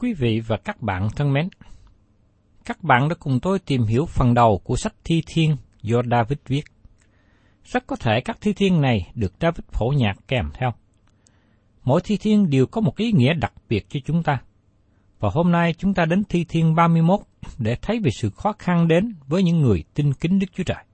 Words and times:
Quý 0.00 0.12
vị 0.12 0.40
và 0.46 0.56
các 0.56 0.82
bạn 0.82 1.08
thân 1.16 1.32
mến, 1.32 1.48
các 2.64 2.82
bạn 2.82 3.08
đã 3.08 3.14
cùng 3.14 3.40
tôi 3.40 3.58
tìm 3.58 3.82
hiểu 3.82 4.06
phần 4.06 4.34
đầu 4.34 4.60
của 4.64 4.76
sách 4.76 4.94
Thi 5.04 5.22
Thiên 5.26 5.56
do 5.82 6.02
David 6.10 6.38
viết. 6.46 6.62
Rất 7.64 7.86
có 7.86 7.96
thể 7.96 8.20
các 8.24 8.38
thi 8.40 8.52
thiên 8.52 8.80
này 8.80 9.10
được 9.14 9.32
David 9.40 9.64
phổ 9.72 9.92
nhạc 9.96 10.14
kèm 10.28 10.50
theo. 10.54 10.70
Mỗi 11.84 12.00
thi 12.04 12.16
thiên 12.16 12.50
đều 12.50 12.66
có 12.66 12.80
một 12.80 12.96
ý 12.96 13.12
nghĩa 13.12 13.34
đặc 13.34 13.52
biệt 13.68 13.86
cho 13.88 14.00
chúng 14.04 14.22
ta. 14.22 14.42
Và 15.18 15.30
hôm 15.32 15.52
nay 15.52 15.74
chúng 15.78 15.94
ta 15.94 16.04
đến 16.04 16.24
thi 16.24 16.44
thiên 16.44 16.74
31 16.74 17.20
để 17.58 17.76
thấy 17.82 18.00
về 18.04 18.10
sự 18.10 18.30
khó 18.30 18.52
khăn 18.58 18.88
đến 18.88 19.14
với 19.26 19.42
những 19.42 19.60
người 19.60 19.84
tin 19.94 20.12
kính 20.12 20.38
Đức 20.38 20.46
Chúa 20.52 20.64
Trời. 20.64 20.84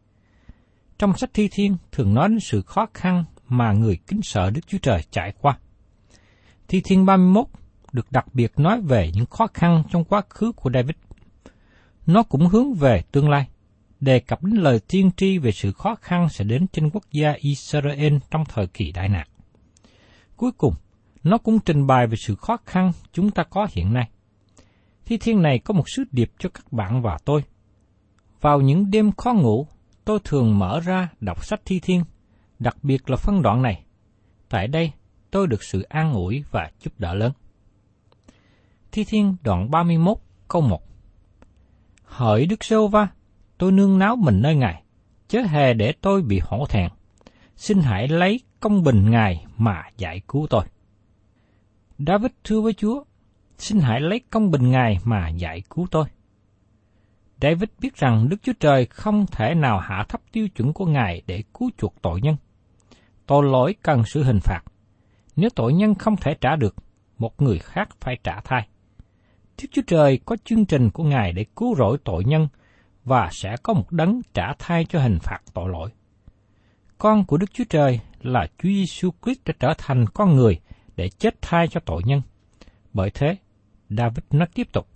Trong 0.99 1.17
sách 1.17 1.31
thi 1.35 1.49
thiên 1.53 1.77
thường 1.93 2.15
nói 2.15 2.29
đến 2.29 2.41
sự 2.41 2.63
khó 2.63 2.87
khăn 2.95 3.25
mà 3.49 3.73
người 3.73 3.99
kính 4.07 4.21
sợ 4.23 4.51
Đức 4.51 4.67
Chúa 4.67 4.79
Trời 4.83 5.03
trải 5.11 5.33
qua. 5.41 5.59
Thi 6.69 6.81
thiên 6.85 7.07
31 7.07 7.47
được 7.97 8.13
đặc 8.13 8.27
biệt 8.35 8.53
nói 8.57 8.81
về 8.81 9.11
những 9.15 9.27
khó 9.27 9.47
khăn 9.55 9.83
trong 9.91 10.05
quá 10.05 10.23
khứ 10.29 10.53
của 10.53 10.71
David. 10.75 10.97
Nó 12.07 12.23
cũng 12.23 12.47
hướng 12.47 12.75
về 12.75 13.03
tương 13.13 13.29
lai, 13.29 13.49
đề 14.01 14.21
cập 14.21 14.43
đến 14.45 14.55
lời 14.55 14.81
tiên 14.89 15.11
tri 15.17 15.39
về 15.39 15.53
sự 15.53 15.73
khó 15.73 15.95
khăn 15.95 16.29
sẽ 16.29 16.45
đến 16.45 16.67
trên 16.73 16.91
quốc 16.91 17.05
gia 17.13 17.33
Israel 17.33 18.17
trong 18.31 18.45
thời 18.45 18.67
kỳ 18.67 18.93
đại 18.93 19.09
nạn. 19.09 19.27
Cuối 20.37 20.53
cùng, 20.53 20.75
nó 21.23 21.39
cũng 21.39 21.59
trình 21.59 21.87
bày 21.87 22.07
về 22.07 22.17
sự 22.17 22.35
khó 22.35 22.57
khăn 22.67 22.93
chúng 23.13 23.31
ta 23.31 23.45
có 23.45 23.67
hiện 23.71 23.95
nay. 23.95 24.09
Thi 25.05 25.19
thiên 25.19 25.43
này 25.43 25.59
có 25.59 25.75
một 25.75 25.89
sứ 25.89 26.05
điệp 26.13 26.31
cho 26.39 26.49
các 26.49 26.73
bạn 26.73 27.03
và 27.03 27.19
tôi. 27.25 27.43
Vào 28.41 28.61
những 28.61 28.91
đêm 28.91 29.13
khó 29.13 29.33
ngủ, 29.33 29.67
tôi 30.05 30.19
thường 30.25 30.59
mở 30.59 30.81
ra 30.81 31.09
đọc 31.21 31.45
sách 31.45 31.61
thi 31.65 31.81
thiên, 31.81 32.05
đặc 32.59 32.77
biệt 32.83 33.11
là 33.11 33.17
phân 33.17 33.43
đoạn 33.43 33.63
này. 33.63 33.85
Tại 34.49 34.69
đây, 34.69 34.93
tôi 35.31 35.47
được 35.47 35.63
sự 35.63 35.83
an 35.83 36.13
ủi 36.15 36.45
và 36.51 36.71
giúp 36.81 36.93
đỡ 36.99 37.15
lớn. 37.15 37.33
Thi 38.97 39.05
Thiên 39.05 39.37
đoạn 39.43 39.71
31 39.71 40.17
câu 40.49 40.63
1 40.63 40.83
Hỡi 42.05 42.47
Đức 42.47 42.65
Sô 42.65 42.89
Va, 42.89 43.09
tôi 43.59 43.73
nương 43.73 43.99
náo 43.99 44.17
mình 44.17 44.43
nơi 44.43 44.57
Ngài, 44.57 44.83
chớ 45.29 45.41
hề 45.41 45.75
để 45.75 45.93
tôi 46.01 46.23
bị 46.23 46.41
hổ 46.45 46.67
thẹn. 46.67 46.91
Xin 47.57 47.79
hãy 47.79 48.09
lấy 48.09 48.41
công 48.61 48.83
bình 48.83 49.11
Ngài 49.11 49.47
mà 49.57 49.83
giải 49.97 50.21
cứu 50.29 50.47
tôi. 50.51 50.65
David 51.99 52.31
thưa 52.45 52.61
với 52.61 52.73
Chúa, 52.73 53.05
xin 53.59 53.81
hãy 53.81 54.01
lấy 54.01 54.21
công 54.31 54.51
bình 54.51 54.71
Ngài 54.71 54.99
mà 55.05 55.29
giải 55.29 55.63
cứu 55.71 55.87
tôi. 55.91 56.07
David 57.41 57.69
biết 57.81 57.97
rằng 57.97 58.29
Đức 58.29 58.37
Chúa 58.43 58.55
Trời 58.61 58.87
không 58.87 59.27
thể 59.27 59.55
nào 59.55 59.79
hạ 59.79 60.05
thấp 60.09 60.21
tiêu 60.33 60.49
chuẩn 60.49 60.73
của 60.73 60.87
Ngài 60.87 61.23
để 61.27 61.43
cứu 61.55 61.71
chuộc 61.79 61.95
tội 62.03 62.21
nhân. 62.21 62.37
Tội 63.27 63.45
lỗi 63.45 63.75
cần 63.83 64.03
sự 64.05 64.23
hình 64.23 64.41
phạt. 64.41 64.61
Nếu 65.37 65.51
tội 65.55 65.73
nhân 65.73 65.95
không 65.95 66.17
thể 66.17 66.35
trả 66.41 66.57
được, 66.57 66.75
một 67.19 67.43
người 67.43 67.59
khác 67.59 67.89
phải 68.01 68.17
trả 68.25 68.41
thay 68.41 68.69
Đức 69.63 69.69
Chúa 69.73 69.83
Trời 69.87 70.21
có 70.25 70.37
chương 70.45 70.65
trình 70.65 70.91
của 70.91 71.05
Ngài 71.05 71.33
để 71.33 71.45
cứu 71.57 71.75
rỗi 71.77 71.99
tội 72.05 72.25
nhân 72.25 72.49
và 73.05 73.29
sẽ 73.33 73.57
có 73.63 73.73
một 73.73 73.93
đấng 73.93 74.21
trả 74.35 74.53
thay 74.59 74.85
cho 74.85 75.01
hình 75.01 75.19
phạt 75.23 75.41
tội 75.55 75.69
lỗi. 75.71 75.91
Con 76.99 77.25
của 77.25 77.37
Đức 77.37 77.53
Chúa 77.53 77.65
Trời 77.69 78.01
là 78.23 78.47
Chúa 78.59 78.69
Giêsu 78.69 79.11
Christ 79.23 79.41
đã 79.45 79.55
trở 79.59 79.75
thành 79.79 80.07
con 80.15 80.37
người 80.37 80.61
để 80.97 81.09
chết 81.09 81.35
thay 81.43 81.69
cho 81.69 81.81
tội 81.81 82.03
nhân. 82.05 82.23
Bởi 82.93 83.11
thế, 83.11 83.37
David 83.89 84.25
nói 84.31 84.49
tiếp 84.55 84.73
tục 84.73 84.87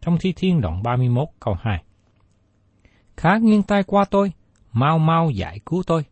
trong 0.00 0.18
Thi 0.20 0.32
Thiên 0.36 0.60
đoạn 0.60 0.82
31 0.82 1.28
câu 1.40 1.56
2. 1.60 1.82
Khá 3.16 3.36
nghiêng 3.36 3.62
tay 3.62 3.82
qua 3.82 4.04
tôi, 4.04 4.32
mau 4.72 4.98
mau 4.98 5.30
giải 5.30 5.60
cứu 5.66 5.82
tôi. 5.86 6.04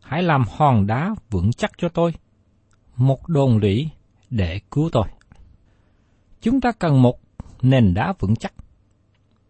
Hãy 0.00 0.22
làm 0.22 0.44
hòn 0.56 0.86
đá 0.86 1.14
vững 1.30 1.52
chắc 1.52 1.70
cho 1.78 1.88
tôi. 1.88 2.14
Một 2.96 3.28
đồn 3.28 3.58
lũy 3.58 3.90
để 4.30 4.60
cứu 4.70 4.88
tôi. 4.92 5.04
Chúng 6.40 6.60
ta 6.60 6.72
cần 6.72 7.02
một 7.02 7.23
nền 7.64 7.94
đá 7.94 8.12
vững 8.18 8.36
chắc. 8.36 8.52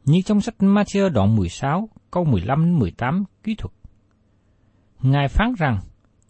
Như 0.04 0.22
trong 0.22 0.40
sách 0.40 0.54
Matthew 0.58 1.08
đoạn 1.08 1.36
16, 1.36 1.88
câu 2.10 2.24
15-18 2.24 3.24
kỹ 3.42 3.54
thuật. 3.54 3.72
Ngài 5.02 5.28
phán 5.28 5.54
rằng, 5.58 5.78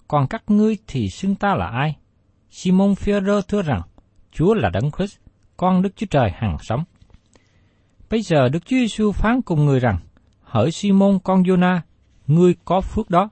còn 0.08 0.26
các 0.26 0.42
ngươi 0.46 0.76
thì 0.86 1.08
xưng 1.08 1.34
ta 1.34 1.54
là 1.54 1.66
ai? 1.66 1.96
Simon 2.50 2.94
Peter 2.94 3.44
thưa 3.48 3.62
rằng, 3.62 3.80
Chúa 4.32 4.54
là 4.54 4.70
Đấng 4.70 4.90
Christ, 4.90 5.16
con 5.56 5.82
Đức 5.82 5.96
Chúa 5.96 6.06
Trời 6.10 6.30
hằng 6.34 6.56
sống. 6.60 6.84
Bây 8.10 8.22
giờ 8.22 8.48
Đức 8.48 8.66
Chúa 8.66 8.76
Giêsu 8.76 9.12
phán 9.12 9.42
cùng 9.42 9.64
người 9.64 9.80
rằng, 9.80 9.98
hỡi 10.42 10.70
Simon 10.70 11.18
con 11.24 11.42
Jonah, 11.42 11.80
ngươi 12.26 12.54
có 12.64 12.80
phước 12.80 13.10
đó, 13.10 13.28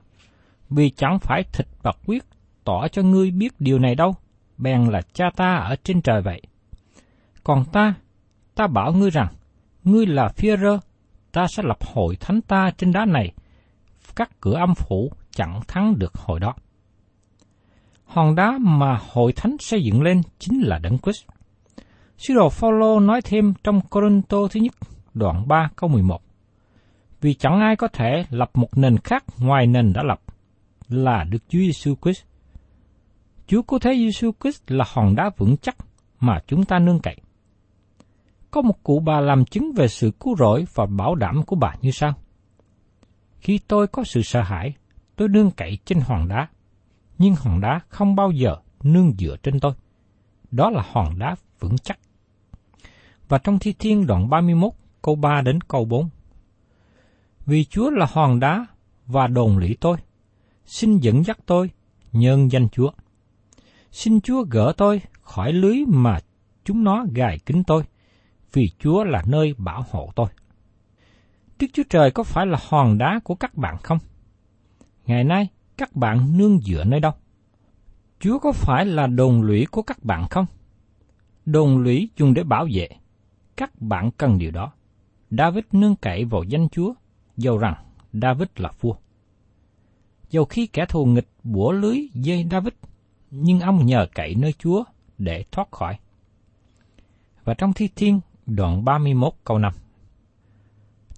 vì 0.69 0.89
chẳng 0.89 1.19
phải 1.19 1.43
thịt 1.53 1.67
và 1.81 1.91
quyết 2.05 2.23
tỏ 2.63 2.87
cho 2.87 3.01
ngươi 3.01 3.31
biết 3.31 3.53
điều 3.59 3.79
này 3.79 3.95
đâu, 3.95 4.15
bèn 4.57 4.85
là 4.85 5.01
cha 5.13 5.25
ta 5.35 5.55
ở 5.55 5.75
trên 5.83 6.01
trời 6.01 6.21
vậy. 6.21 6.41
Còn 7.43 7.65
ta, 7.65 7.93
ta 8.55 8.67
bảo 8.67 8.93
ngươi 8.93 9.09
rằng, 9.09 9.27
ngươi 9.83 10.05
là 10.05 10.27
phía 10.27 10.57
rơ, 10.57 10.79
ta 11.31 11.47
sẽ 11.47 11.63
lập 11.65 11.77
hội 11.93 12.15
thánh 12.15 12.41
ta 12.41 12.71
trên 12.77 12.91
đá 12.91 13.05
này, 13.05 13.33
các 14.15 14.29
cửa 14.41 14.53
âm 14.53 14.75
phủ 14.75 15.11
chẳng 15.31 15.59
thắng 15.67 15.99
được 15.99 16.15
hội 16.15 16.39
đó. 16.39 16.53
Hòn 18.05 18.35
đá 18.35 18.57
mà 18.61 18.99
hội 19.11 19.33
thánh 19.35 19.55
xây 19.59 19.83
dựng 19.83 20.01
lên 20.01 20.21
chính 20.39 20.61
là 20.61 20.79
Đấng 20.79 20.97
Christ. 20.97 21.25
Sứ 22.17 22.33
đồ 22.33 22.49
Phaolô 22.49 22.99
nói 22.99 23.21
thêm 23.21 23.53
trong 23.63 23.81
Corinto 23.81 24.37
thứ 24.51 24.59
nhất, 24.59 24.73
đoạn 25.13 25.47
3 25.47 25.69
câu 25.75 25.89
11. 25.89 26.21
Vì 27.21 27.33
chẳng 27.33 27.59
ai 27.59 27.75
có 27.75 27.87
thể 27.87 28.25
lập 28.29 28.51
một 28.53 28.77
nền 28.77 28.97
khác 28.97 29.23
ngoài 29.37 29.67
nền 29.67 29.93
đã 29.93 30.03
lập, 30.03 30.19
là 30.89 31.23
Đức 31.23 31.43
Chúa 31.49 31.59
Giêsu 31.59 31.95
Christ. 32.01 32.23
Chúa 33.47 33.61
cứu 33.61 33.79
thế 33.79 33.93
Giêsu 33.93 34.31
Christ 34.41 34.61
là 34.67 34.85
hòn 34.87 35.15
đá 35.15 35.29
vững 35.37 35.57
chắc 35.57 35.75
mà 36.19 36.39
chúng 36.47 36.65
ta 36.65 36.79
nương 36.79 36.99
cậy. 36.99 37.17
Có 38.53 38.61
một 38.61 38.83
cụ 38.83 38.99
bà 38.99 39.19
làm 39.19 39.45
chứng 39.45 39.71
về 39.75 39.87
sự 39.87 40.11
cứu 40.19 40.35
rỗi 40.35 40.65
và 40.73 40.85
bảo 40.85 41.15
đảm 41.15 41.43
của 41.43 41.55
bà 41.55 41.75
như 41.81 41.91
sau. 41.91 42.13
Khi 43.39 43.59
tôi 43.67 43.87
có 43.87 44.03
sự 44.03 44.21
sợ 44.21 44.41
hãi, 44.41 44.73
tôi 45.15 45.29
nương 45.29 45.51
cậy 45.51 45.77
trên 45.85 45.99
hòn 45.99 46.27
đá, 46.27 46.47
nhưng 47.17 47.35
hòn 47.35 47.61
đá 47.61 47.79
không 47.89 48.15
bao 48.15 48.31
giờ 48.31 48.55
nương 48.83 49.11
dựa 49.17 49.35
trên 49.43 49.59
tôi. 49.59 49.73
Đó 50.51 50.69
là 50.69 50.83
hòn 50.91 51.19
đá 51.19 51.35
vững 51.59 51.77
chắc. 51.77 51.99
Và 53.27 53.37
trong 53.37 53.59
Thi 53.59 53.73
Thiên 53.79 54.07
đoạn 54.07 54.29
31, 54.29 54.73
câu 55.01 55.15
3 55.15 55.41
đến 55.41 55.61
câu 55.61 55.85
4. 55.85 56.09
Vì 57.45 57.65
Chúa 57.65 57.89
là 57.89 58.07
hòn 58.11 58.39
đá 58.39 58.65
và 59.05 59.27
đồn 59.27 59.57
lũy 59.57 59.77
tôi, 59.81 59.97
xin 60.65 60.97
dẫn 60.97 61.23
dắt 61.23 61.37
tôi, 61.45 61.69
nhân 62.11 62.51
danh 62.51 62.69
Chúa. 62.69 62.91
Xin 63.91 64.21
Chúa 64.21 64.45
gỡ 64.49 64.73
tôi 64.77 65.01
khỏi 65.21 65.53
lưới 65.53 65.77
mà 65.87 66.19
chúng 66.63 66.83
nó 66.83 67.05
gài 67.13 67.39
kín 67.39 67.63
tôi, 67.63 67.83
vì 68.53 68.71
Chúa 68.79 69.03
là 69.03 69.23
nơi 69.27 69.55
bảo 69.57 69.85
hộ 69.91 70.11
tôi. 70.15 70.27
Đức 71.59 71.67
Chúa 71.73 71.83
Trời 71.89 72.11
có 72.11 72.23
phải 72.23 72.45
là 72.45 72.59
hòn 72.69 72.97
đá 72.97 73.19
của 73.23 73.35
các 73.35 73.55
bạn 73.55 73.77
không? 73.83 73.99
Ngày 75.05 75.23
nay, 75.23 75.47
các 75.77 75.95
bạn 75.95 76.37
nương 76.37 76.59
dựa 76.59 76.83
nơi 76.83 76.99
đâu? 76.99 77.11
Chúa 78.19 78.39
có 78.39 78.51
phải 78.51 78.85
là 78.85 79.07
đồn 79.07 79.41
lũy 79.41 79.65
của 79.71 79.81
các 79.81 80.03
bạn 80.03 80.27
không? 80.29 80.45
Đồn 81.45 81.77
lũy 81.77 82.09
dùng 82.17 82.33
để 82.33 82.43
bảo 82.43 82.67
vệ. 82.73 82.89
Các 83.55 83.81
bạn 83.81 84.11
cần 84.17 84.37
điều 84.37 84.51
đó. 84.51 84.71
David 85.31 85.63
nương 85.71 85.95
cậy 85.95 86.25
vào 86.25 86.43
danh 86.43 86.69
Chúa, 86.69 86.93
dầu 87.37 87.57
rằng 87.57 87.75
David 88.13 88.47
là 88.55 88.71
vua. 88.81 88.95
Dầu 90.29 90.45
khi 90.45 90.67
kẻ 90.67 90.85
thù 90.89 91.05
nghịch 91.05 91.27
bủa 91.43 91.71
lưới 91.71 92.09
dây 92.13 92.47
David, 92.51 92.73
nhưng 93.31 93.59
ông 93.59 93.85
nhờ 93.85 94.07
cậy 94.15 94.35
nơi 94.35 94.53
Chúa 94.53 94.83
để 95.17 95.45
thoát 95.51 95.71
khỏi. 95.71 95.97
Và 97.43 97.53
trong 97.53 97.73
Thi 97.73 97.89
Thiên, 97.95 98.19
đoạn 98.45 98.85
31 98.85 99.33
câu 99.43 99.57
5. 99.57 99.73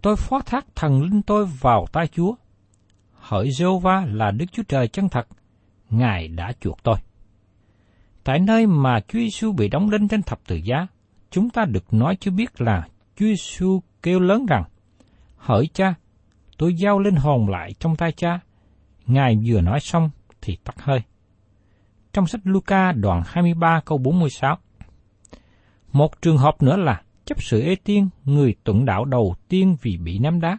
Tôi 0.01 0.15
phó 0.15 0.39
thác 0.39 0.65
thần 0.75 1.01
linh 1.01 1.21
tôi 1.21 1.45
vào 1.45 1.85
tay 1.91 2.07
Chúa. 2.07 2.35
Hỡi 3.13 3.51
Giê-hô-va 3.51 4.05
là 4.05 4.31
Đức 4.31 4.45
Chúa 4.51 4.63
Trời 4.63 4.87
chân 4.87 5.09
thật, 5.09 5.27
Ngài 5.89 6.27
đã 6.27 6.51
chuộc 6.59 6.83
tôi. 6.83 6.95
Tại 8.23 8.39
nơi 8.39 8.67
mà 8.67 8.99
Chúa 8.99 9.19
Giêsu 9.19 9.51
bị 9.51 9.67
đóng 9.67 9.89
đinh 9.89 10.07
trên 10.07 10.23
thập 10.23 10.39
tự 10.47 10.55
giá, 10.55 10.87
chúng 11.31 11.49
ta 11.49 11.65
được 11.65 11.93
nói 11.93 12.17
chưa 12.19 12.31
biết 12.31 12.61
là 12.61 12.87
Chúa 13.15 13.25
Giêsu 13.25 13.81
kêu 14.03 14.19
lớn 14.19 14.45
rằng: 14.45 14.63
Hỡi 15.37 15.69
cha, 15.73 15.93
tôi 16.57 16.73
giao 16.73 16.99
linh 16.99 17.15
hồn 17.15 17.49
lại 17.49 17.73
trong 17.79 17.95
tay 17.95 18.11
cha. 18.11 18.39
Ngài 19.05 19.37
vừa 19.45 19.61
nói 19.61 19.79
xong 19.79 20.09
thì 20.41 20.57
tắt 20.63 20.75
hơi. 20.81 20.99
Trong 22.13 22.27
sách 22.27 22.41
Luca 22.43 22.91
đoạn 22.91 23.21
23 23.25 23.81
câu 23.85 23.97
46. 23.97 24.57
Một 25.91 26.21
trường 26.21 26.37
hợp 26.37 26.61
nữa 26.61 26.77
là 26.77 27.01
chấp 27.25 27.43
sự 27.43 27.61
ê 27.61 27.75
tiên, 27.75 28.09
người 28.25 28.55
tuận 28.63 28.85
đạo 28.85 29.05
đầu 29.05 29.35
tiên 29.47 29.75
vì 29.81 29.97
bị 29.97 30.19
ném 30.19 30.41
đá. 30.41 30.57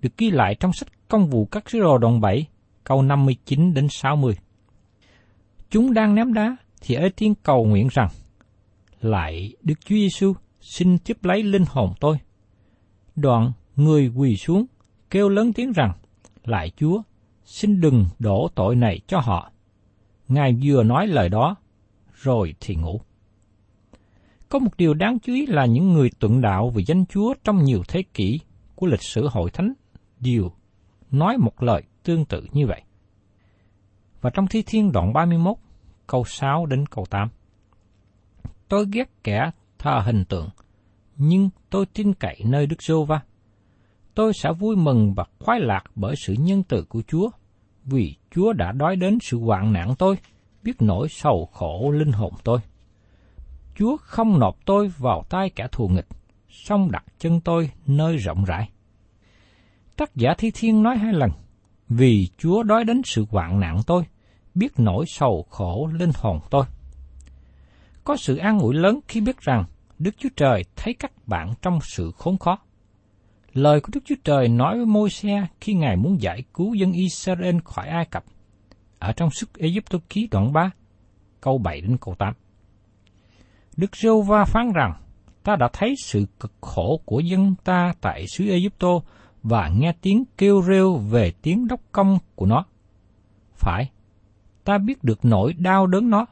Được 0.00 0.16
ghi 0.16 0.30
lại 0.30 0.54
trong 0.60 0.72
sách 0.72 0.88
Công 1.12 1.26
vụ 1.26 1.44
các 1.44 1.70
sứ 1.70 1.80
đồ 1.80 1.98
đoạn 1.98 2.20
7, 2.20 2.46
câu 2.84 3.02
59 3.02 3.74
đến 3.74 3.88
60. 3.90 4.34
Chúng 5.70 5.94
đang 5.94 6.14
ném 6.14 6.32
đá 6.32 6.56
thì 6.80 6.94
ê 6.94 7.08
tiên 7.16 7.34
cầu 7.42 7.64
nguyện 7.64 7.88
rằng: 7.92 8.08
Lại 9.00 9.54
Đức 9.62 9.74
Chúa 9.84 9.96
Giêsu 9.96 10.34
xin 10.60 10.98
tiếp 10.98 11.24
lấy 11.24 11.42
linh 11.42 11.64
hồn 11.68 11.92
tôi. 12.00 12.16
Đoạn 13.16 13.52
người 13.76 14.08
quỳ 14.16 14.36
xuống 14.36 14.66
kêu 15.10 15.28
lớn 15.28 15.52
tiếng 15.52 15.72
rằng: 15.72 15.92
Lại 16.44 16.70
Chúa, 16.76 17.02
xin 17.44 17.80
đừng 17.80 18.06
đổ 18.18 18.48
tội 18.54 18.76
này 18.76 19.00
cho 19.06 19.20
họ. 19.20 19.50
Ngài 20.28 20.56
vừa 20.64 20.82
nói 20.82 21.06
lời 21.06 21.28
đó, 21.28 21.56
rồi 22.14 22.54
thì 22.60 22.74
ngủ. 22.74 23.00
Có 24.52 24.58
một 24.58 24.76
điều 24.76 24.94
đáng 24.94 25.18
chú 25.18 25.32
ý 25.32 25.46
là 25.46 25.66
những 25.66 25.92
người 25.92 26.10
tuận 26.18 26.40
đạo 26.40 26.70
về 26.70 26.82
danh 26.86 27.06
Chúa 27.06 27.34
trong 27.44 27.64
nhiều 27.64 27.82
thế 27.88 28.02
kỷ 28.14 28.40
của 28.74 28.86
lịch 28.86 29.02
sử 29.02 29.28
hội 29.28 29.50
thánh 29.50 29.72
đều 30.20 30.50
nói 31.10 31.36
một 31.38 31.62
lời 31.62 31.82
tương 32.02 32.24
tự 32.24 32.46
như 32.52 32.66
vậy. 32.66 32.82
Và 34.20 34.30
trong 34.30 34.46
Thi 34.46 34.62
Thiên 34.66 34.92
đoạn 34.92 35.12
31, 35.12 35.56
câu 36.06 36.24
6 36.24 36.66
đến 36.66 36.86
câu 36.86 37.04
8. 37.10 37.28
Tôi 38.68 38.86
ghét 38.92 39.24
kẻ 39.24 39.50
thờ 39.78 40.02
hình 40.04 40.24
tượng, 40.24 40.48
nhưng 41.16 41.50
tôi 41.70 41.86
tin 41.86 42.14
cậy 42.14 42.40
nơi 42.44 42.66
Đức 42.66 42.82
giê 42.82 42.94
va 43.08 43.20
Tôi 44.14 44.32
sẽ 44.34 44.52
vui 44.52 44.76
mừng 44.76 45.14
và 45.14 45.24
khoái 45.38 45.60
lạc 45.60 45.84
bởi 45.94 46.14
sự 46.16 46.34
nhân 46.38 46.62
từ 46.62 46.84
của 46.88 47.02
Chúa, 47.08 47.30
vì 47.84 48.14
Chúa 48.30 48.52
đã 48.52 48.72
đói 48.72 48.96
đến 48.96 49.18
sự 49.22 49.38
hoạn 49.38 49.72
nạn 49.72 49.94
tôi, 49.98 50.16
biết 50.62 50.76
nỗi 50.80 51.08
sầu 51.10 51.48
khổ 51.52 51.90
linh 51.90 52.12
hồn 52.12 52.32
tôi. 52.44 52.58
Chúa 53.74 53.96
không 53.96 54.38
nộp 54.38 54.56
tôi 54.64 54.88
vào 54.98 55.24
tay 55.28 55.50
kẻ 55.50 55.66
thù 55.72 55.88
nghịch, 55.88 56.08
song 56.48 56.90
đặt 56.90 57.04
chân 57.18 57.40
tôi 57.40 57.70
nơi 57.86 58.16
rộng 58.16 58.44
rãi. 58.44 58.68
Tác 59.96 60.16
giả 60.16 60.34
Thi 60.38 60.50
Thiên 60.54 60.82
nói 60.82 60.96
hai 60.96 61.12
lần, 61.12 61.30
vì 61.88 62.28
Chúa 62.38 62.62
đói 62.62 62.84
đến 62.84 63.02
sự 63.04 63.26
hoạn 63.30 63.60
nạn 63.60 63.80
tôi, 63.86 64.04
biết 64.54 64.72
nỗi 64.76 65.04
sầu 65.08 65.46
khổ 65.50 65.90
linh 65.92 66.10
hồn 66.14 66.40
tôi. 66.50 66.64
Có 68.04 68.16
sự 68.16 68.36
an 68.36 68.58
ủi 68.58 68.74
lớn 68.74 69.00
khi 69.08 69.20
biết 69.20 69.40
rằng 69.40 69.64
Đức 69.98 70.14
Chúa 70.18 70.28
Trời 70.36 70.64
thấy 70.76 70.94
các 70.94 71.28
bạn 71.28 71.52
trong 71.62 71.78
sự 71.82 72.12
khốn 72.18 72.38
khó. 72.38 72.58
Lời 73.52 73.80
của 73.80 73.88
Đức 73.94 74.00
Chúa 74.04 74.14
Trời 74.24 74.48
nói 74.48 74.76
với 74.76 74.86
môi 74.86 75.10
xe 75.10 75.46
khi 75.60 75.74
Ngài 75.74 75.96
muốn 75.96 76.22
giải 76.22 76.42
cứu 76.54 76.74
dân 76.74 76.92
Israel 76.92 77.56
khỏi 77.64 77.88
Ai 77.88 78.04
Cập. 78.04 78.24
Ở 78.98 79.12
trong 79.12 79.30
sức 79.30 79.58
Ê 79.58 79.68
ký 80.08 80.28
đoạn 80.30 80.52
3, 80.52 80.70
câu 81.40 81.58
7 81.58 81.80
đến 81.80 81.96
câu 82.00 82.14
8. 82.14 82.34
Đức 83.76 83.96
giê 83.96 84.10
va 84.26 84.44
phán 84.44 84.72
rằng, 84.72 84.92
ta 85.42 85.56
đã 85.56 85.68
thấy 85.72 85.94
sự 86.04 86.26
cực 86.40 86.52
khổ 86.60 87.00
của 87.04 87.20
dân 87.20 87.54
ta 87.64 87.92
tại 88.00 88.26
xứ 88.26 88.48
Ê 88.48 88.60
và 89.42 89.68
nghe 89.68 89.92
tiếng 90.02 90.24
kêu 90.38 90.62
rêu 90.62 90.96
về 90.96 91.32
tiếng 91.42 91.68
đốc 91.68 91.80
công 91.92 92.18
của 92.34 92.46
nó. 92.46 92.64
Phải, 93.54 93.90
ta 94.64 94.78
biết 94.78 95.04
được 95.04 95.24
nỗi 95.24 95.52
đau 95.52 95.86
đớn 95.86 96.10
nó, 96.10 96.26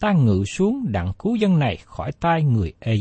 ta 0.00 0.12
ngự 0.12 0.44
xuống 0.44 0.84
đặng 0.88 1.12
cứu 1.18 1.36
dân 1.36 1.58
này 1.58 1.76
khỏi 1.84 2.12
tay 2.12 2.42
người 2.42 2.72
Ê 2.80 2.96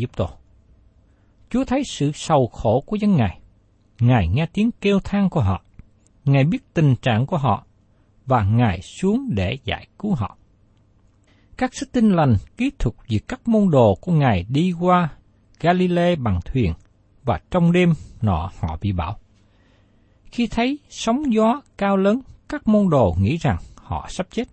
Chúa 1.49 1.65
thấy 1.65 1.83
sự 1.83 2.11
sầu 2.13 2.47
khổ 2.47 2.83
của 2.85 2.95
dân 2.95 3.15
Ngài. 3.15 3.39
Ngài 3.99 4.27
nghe 4.27 4.45
tiếng 4.53 4.71
kêu 4.81 4.99
than 4.99 5.29
của 5.29 5.41
họ. 5.41 5.63
Ngài 6.25 6.43
biết 6.43 6.73
tình 6.73 6.95
trạng 6.95 7.25
của 7.25 7.37
họ, 7.37 7.65
và 8.25 8.43
Ngài 8.43 8.81
xuống 8.81 9.29
để 9.33 9.57
giải 9.65 9.87
cứu 9.99 10.13
họ 10.13 10.37
các 11.61 11.73
sức 11.73 11.91
tinh 11.91 12.09
lành 12.09 12.35
kỹ 12.57 12.71
thuật 12.79 12.95
về 13.09 13.19
các 13.27 13.47
môn 13.47 13.69
đồ 13.71 13.95
của 14.01 14.11
Ngài 14.11 14.45
đi 14.49 14.73
qua 14.79 15.09
Galilee 15.59 16.15
bằng 16.15 16.39
thuyền, 16.45 16.73
và 17.23 17.39
trong 17.51 17.71
đêm 17.71 17.93
nọ 18.21 18.51
họ 18.59 18.77
bị 18.81 18.91
bão. 18.91 19.17
Khi 20.25 20.47
thấy 20.47 20.79
sóng 20.89 21.33
gió 21.33 21.61
cao 21.77 21.97
lớn, 21.97 22.21
các 22.49 22.67
môn 22.67 22.89
đồ 22.89 23.15
nghĩ 23.19 23.37
rằng 23.37 23.57
họ 23.75 24.07
sắp 24.09 24.27
chết. 24.31 24.47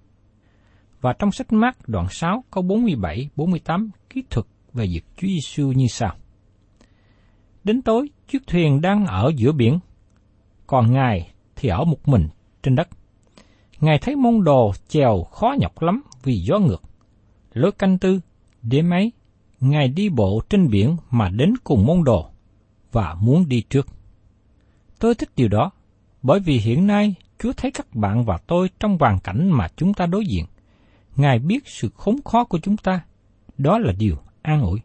Và 1.00 1.12
trong 1.12 1.32
sách 1.32 1.52
mát 1.52 1.76
đoạn 1.86 2.06
6 2.10 2.44
câu 2.50 2.64
47-48 2.64 3.88
kỹ 4.10 4.22
thuật 4.30 4.46
về 4.72 4.86
việc 4.86 5.04
Chúa 5.16 5.28
Giêsu 5.28 5.72
như 5.72 5.86
sau. 5.86 6.14
Đến 7.64 7.82
tối, 7.82 8.10
chiếc 8.28 8.46
thuyền 8.46 8.80
đang 8.80 9.06
ở 9.06 9.32
giữa 9.36 9.52
biển, 9.52 9.78
còn 10.66 10.92
Ngài 10.92 11.30
thì 11.56 11.68
ở 11.68 11.84
một 11.84 12.08
mình 12.08 12.28
trên 12.62 12.74
đất. 12.74 12.88
Ngài 13.80 13.98
thấy 13.98 14.16
môn 14.16 14.44
đồ 14.44 14.72
chèo 14.88 15.22
khó 15.22 15.54
nhọc 15.58 15.82
lắm 15.82 16.02
vì 16.22 16.34
gió 16.34 16.58
ngược 16.58 16.82
lối 17.58 17.72
canh 17.72 17.98
tư, 17.98 18.20
đêm 18.62 18.90
ấy, 18.90 19.12
Ngài 19.60 19.88
đi 19.88 20.08
bộ 20.08 20.40
trên 20.50 20.68
biển 20.70 20.96
mà 21.10 21.28
đến 21.28 21.54
cùng 21.64 21.86
môn 21.86 22.04
đồ, 22.04 22.30
và 22.92 23.14
muốn 23.20 23.48
đi 23.48 23.62
trước. 23.70 23.86
Tôi 24.98 25.14
thích 25.14 25.30
điều 25.36 25.48
đó, 25.48 25.70
bởi 26.22 26.40
vì 26.40 26.58
hiện 26.58 26.86
nay 26.86 27.14
Chúa 27.38 27.52
thấy 27.52 27.70
các 27.70 27.94
bạn 27.94 28.24
và 28.24 28.38
tôi 28.46 28.70
trong 28.80 28.98
hoàn 28.98 29.18
cảnh 29.18 29.50
mà 29.50 29.68
chúng 29.76 29.94
ta 29.94 30.06
đối 30.06 30.26
diện. 30.26 30.44
Ngài 31.16 31.38
biết 31.38 31.68
sự 31.68 31.88
khốn 31.94 32.16
khó 32.24 32.44
của 32.44 32.58
chúng 32.58 32.76
ta, 32.76 33.04
đó 33.58 33.78
là 33.78 33.92
điều 33.98 34.16
an 34.42 34.62
ủi. 34.62 34.80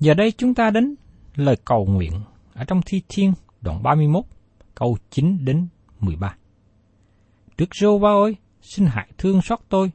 Giờ 0.00 0.14
đây 0.14 0.32
chúng 0.32 0.54
ta 0.54 0.70
đến 0.70 0.94
lời 1.34 1.56
cầu 1.64 1.86
nguyện 1.86 2.12
ở 2.54 2.64
trong 2.64 2.80
Thi 2.86 3.02
Thiên 3.08 3.32
đoạn 3.60 3.82
31, 3.82 4.24
câu 4.74 4.96
9 5.10 5.44
đến 5.44 5.68
13. 6.00 6.36
Đức 7.58 7.68
rô 7.80 7.98
ba 7.98 8.08
ơi, 8.08 8.36
xin 8.62 8.86
hại 8.86 9.08
thương 9.18 9.42
xót 9.42 9.58
tôi, 9.68 9.90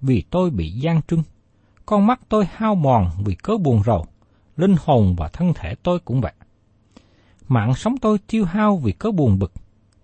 vì 0.00 0.22
tôi 0.30 0.50
bị 0.50 0.70
gian 0.70 1.00
trưng. 1.02 1.22
Con 1.86 2.06
mắt 2.06 2.20
tôi 2.28 2.46
hao 2.52 2.74
mòn 2.74 3.10
vì 3.24 3.34
cớ 3.34 3.56
buồn 3.56 3.82
rầu, 3.86 4.06
linh 4.56 4.76
hồn 4.84 5.14
và 5.18 5.28
thân 5.28 5.52
thể 5.54 5.74
tôi 5.82 5.98
cũng 5.98 6.20
vậy. 6.20 6.32
Mạng 7.48 7.74
sống 7.74 7.96
tôi 7.98 8.18
tiêu 8.26 8.44
hao 8.44 8.76
vì 8.76 8.92
cớ 8.92 9.10
buồn 9.10 9.38
bực, 9.38 9.52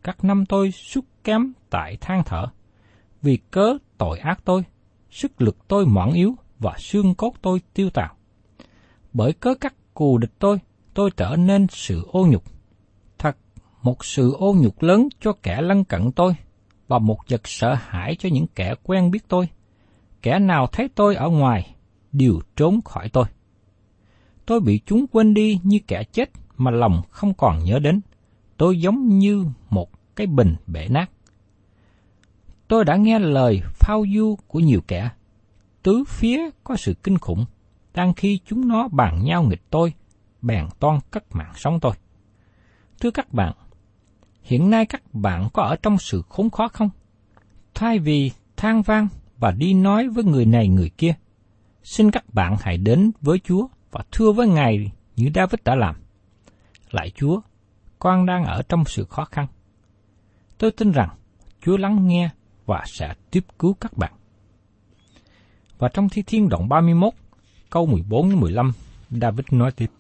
các 0.03 0.25
năm 0.25 0.47
tôi 0.47 0.71
xuất 0.73 1.05
kém 1.25 1.53
tại 1.71 1.97
than 2.01 2.23
thở. 2.25 2.47
Vì 3.23 3.39
cớ 3.51 3.79
tội 3.99 4.19
ác 4.19 4.41
tôi, 4.45 4.65
sức 5.11 5.43
lực 5.43 5.57
tôi 5.69 5.87
mỏng 5.87 6.13
yếu 6.13 6.35
và 6.59 6.75
xương 6.79 7.15
cốt 7.15 7.35
tôi 7.43 7.61
tiêu 7.75 7.91
tào. 7.91 8.15
Bởi 9.13 9.33
cớ 9.33 9.55
các 9.61 9.75
cù 9.95 10.19
địch 10.19 10.33
tôi, 10.39 10.59
tôi 10.95 11.11
trở 11.17 11.37
nên 11.37 11.67
sự 11.71 12.07
ô 12.13 12.27
nhục. 12.27 12.45
Thật, 13.19 13.37
một 13.83 14.05
sự 14.05 14.33
ô 14.33 14.55
nhục 14.55 14.83
lớn 14.83 15.09
cho 15.21 15.33
kẻ 15.43 15.63
lân 15.63 15.85
cận 15.85 16.13
tôi, 16.13 16.35
và 16.89 16.99
một 16.99 17.19
vật 17.29 17.41
sợ 17.45 17.75
hãi 17.75 18.17
cho 18.19 18.29
những 18.33 18.47
kẻ 18.55 18.75
quen 18.83 19.11
biết 19.11 19.29
tôi. 19.29 19.49
Kẻ 20.25 20.39
nào 20.39 20.67
thấy 20.67 20.89
tôi 20.95 21.17
ở 21.17 21.29
ngoài, 21.29 21.75
đều 22.13 22.41
trốn 22.57 22.81
khỏi 22.85 23.09
tôi. 23.09 23.25
Tôi 24.47 24.61
bị 24.61 24.81
chúng 24.87 25.07
quên 25.07 25.35
đi 25.35 25.61
như 25.63 25.79
kẻ 25.87 26.05
chết 26.05 26.31
mà 26.57 26.71
lòng 26.71 27.03
không 27.11 27.35
còn 27.35 27.65
nhớ 27.65 27.79
đến. 27.79 28.01
Tôi 28.57 28.81
giống 28.81 29.19
như 29.19 29.47
một 29.71 29.91
cái 30.17 30.27
bình 30.27 30.57
bể 30.67 30.89
nát. 30.89 31.11
Tôi 32.69 32.85
đã 32.85 32.97
nghe 32.97 33.19
lời 33.19 33.63
phao 33.75 34.05
du 34.15 34.37
của 34.47 34.61
nhiều 34.61 34.81
kẻ. 34.89 35.11
Tứ 35.83 36.05
phía 36.09 36.51
có 36.65 36.77
sự 36.77 36.95
kinh 37.03 37.19
khủng, 37.19 37.45
đang 37.95 38.15
khi 38.15 38.41
chúng 38.45 38.69
nó 38.69 38.89
bàn 38.89 39.25
nhau 39.25 39.43
nghịch 39.43 39.63
tôi, 39.71 39.93
bèn 40.43 40.67
toan 40.81 40.99
cất 41.11 41.25
mạng 41.33 41.53
sống 41.57 41.81
tôi. 41.81 41.93
Thưa 43.01 43.11
các 43.11 43.33
bạn, 43.33 43.53
hiện 44.43 44.71
nay 44.71 44.87
các 44.87 45.15
bạn 45.15 45.49
có 45.53 45.63
ở 45.63 45.77
trong 45.77 45.99
sự 45.99 46.23
khốn 46.29 46.51
khó 46.51 46.69
không? 46.69 46.91
Thay 47.75 47.99
vì 47.99 48.31
than 48.57 48.83
vang 48.83 49.09
và 49.39 49.51
đi 49.51 49.75
nói 49.75 50.09
với 50.09 50.25
người 50.25 50.47
này 50.47 50.69
người 50.69 50.91
kia, 50.99 51.15
xin 51.83 52.11
các 52.11 52.35
bạn 52.35 52.57
hãy 52.61 52.79
đến 52.79 53.11
với 53.21 53.39
Chúa 53.39 53.67
và 53.91 54.05
thưa 54.13 54.33
với 54.33 54.49
Ngài 54.49 54.93
như 55.17 55.31
David 55.35 55.61
đã 55.65 55.75
làm. 55.75 55.97
Lại 56.91 57.11
Chúa, 57.11 57.41
con 57.99 58.27
đang 58.27 58.45
ở 58.45 58.63
trong 58.69 58.85
sự 58.85 59.05
khó 59.05 59.25
khăn. 59.25 59.47
Tôi 60.59 60.71
tin 60.71 60.93
rằng 60.93 61.09
Chúa 61.63 61.77
lắng 61.77 62.07
nghe 62.07 62.31
và 62.67 62.83
sẽ 62.87 63.15
tiếp 63.31 63.45
cứu 63.59 63.75
các 63.75 63.97
bạn. 63.97 64.13
Và 65.79 65.89
trong 65.89 66.09
Thi 66.09 66.23
Thiên 66.23 66.49
đoạn 66.49 66.69
31, 66.69 67.13
câu 67.71 67.87
14 67.87 68.31
đến 68.31 68.41
15, 68.41 68.73
David 69.11 69.47
nói 69.51 69.73
tiếp. 69.73 69.91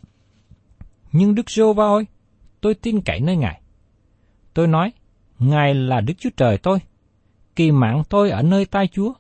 Nhưng 1.12 1.34
Đức 1.34 1.50
Giô 1.50 1.72
va 1.72 1.84
ơi, 1.84 2.06
tôi 2.60 2.74
tin 2.74 3.00
cậy 3.00 3.20
nơi 3.20 3.36
Ngài. 3.36 3.60
Tôi 4.54 4.66
nói, 4.66 4.92
Ngài 5.38 5.74
là 5.74 6.00
Đức 6.00 6.14
Chúa 6.18 6.30
Trời 6.36 6.58
tôi. 6.58 6.78
Kỳ 7.56 7.72
mạng 7.72 8.02
tôi 8.08 8.30
ở 8.30 8.42
nơi 8.42 8.64
tay 8.66 8.88
Chúa. 8.88 9.12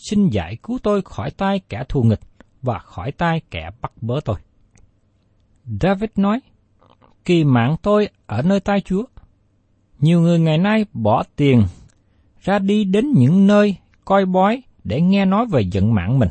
Xin 0.00 0.28
giải 0.28 0.56
cứu 0.62 0.78
tôi 0.82 1.02
khỏi 1.02 1.30
tay 1.30 1.60
kẻ 1.68 1.84
thù 1.88 2.02
nghịch 2.02 2.20
và 2.62 2.78
khỏi 2.78 3.12
tay 3.12 3.40
kẻ 3.50 3.70
bắt 3.80 3.92
bớ 4.00 4.20
tôi. 4.24 4.36
David 5.80 6.10
nói, 6.16 6.40
kỳ 7.24 7.44
mạng 7.44 7.76
tôi 7.82 8.08
ở 8.26 8.42
nơi 8.42 8.60
tay 8.60 8.80
Chúa. 8.80 9.04
Nhiều 9.98 10.20
người 10.20 10.38
ngày 10.38 10.58
nay 10.58 10.84
bỏ 10.92 11.22
tiền 11.36 11.62
ra 12.40 12.58
đi 12.58 12.84
đến 12.84 13.12
những 13.16 13.46
nơi 13.46 13.76
coi 14.04 14.26
bói 14.26 14.62
để 14.84 15.00
nghe 15.00 15.24
nói 15.24 15.46
về 15.46 15.62
vận 15.72 15.94
mạng 15.94 16.18
mình, 16.18 16.30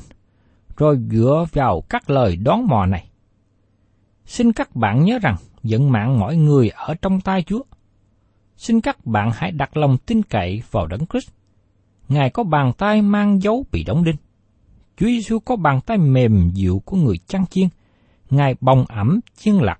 rồi 0.78 1.00
dựa 1.10 1.46
vào 1.54 1.82
các 1.90 2.10
lời 2.10 2.36
đón 2.36 2.68
mò 2.68 2.86
này. 2.86 3.08
Xin 4.26 4.54
các 4.54 4.76
bạn 4.76 5.04
nhớ 5.04 5.20
rằng 5.20 5.36
vận 5.64 5.92
mạng 5.92 6.20
mọi 6.20 6.38
người 6.38 6.70
ở 6.70 6.94
trong 7.02 7.22
tay 7.22 7.44
Chúa. 7.44 7.64
Xin 8.58 8.82
các 8.82 9.06
bạn 9.06 9.32
hãy 9.34 9.52
đặt 9.52 9.78
lòng 9.78 9.98
tin 9.98 10.24
cậy 10.24 10.62
vào 10.72 10.88
Đấng 10.88 11.06
Christ. 11.06 11.37
Ngài 12.10 12.30
có 12.30 12.44
bàn 12.44 12.74
tay 12.78 13.02
mang 13.02 13.42
dấu 13.42 13.66
bị 13.72 13.84
đóng 13.84 14.04
đinh. 14.04 14.16
Chúa 14.98 15.08
Giêsu 15.08 15.40
có 15.40 15.56
bàn 15.56 15.82
tay 15.82 15.98
mềm 15.98 16.50
dịu 16.54 16.82
của 16.86 16.98
người 16.98 17.18
chăn 17.18 17.46
chiên. 17.46 17.68
Ngài 18.30 18.56
bồng 18.62 18.86
ẩm 18.86 19.20
chiên 19.38 19.56
lạc 19.56 19.80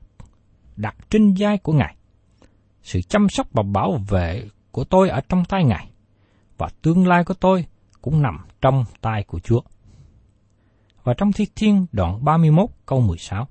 đặt 0.76 0.96
trên 1.10 1.34
vai 1.40 1.58
của 1.58 1.74
Ngài. 1.74 1.96
Sự 2.84 3.02
chăm 3.02 3.30
sóc 3.30 3.48
và 3.52 3.64
bảo 3.64 4.02
vệ 4.10 4.48
của 4.72 4.84
tôi 4.84 5.10
ở 5.10 5.22
trong 5.30 5.46
tay 5.46 5.64
Ngài, 5.64 5.90
và 6.58 6.70
tương 6.82 7.08
lai 7.08 7.24
của 7.24 7.34
tôi 7.34 7.66
cũng 8.02 8.22
nằm 8.22 8.40
trong 8.62 8.86
tay 9.02 9.24
của 9.24 9.40
Chúa. 9.40 9.62
Và 11.04 11.14
trong 11.14 11.32
Thi 11.32 11.46
Thiên 11.56 11.86
đoạn 11.92 12.26
31 12.26 12.70
câu 12.86 13.02
16, 13.02 13.48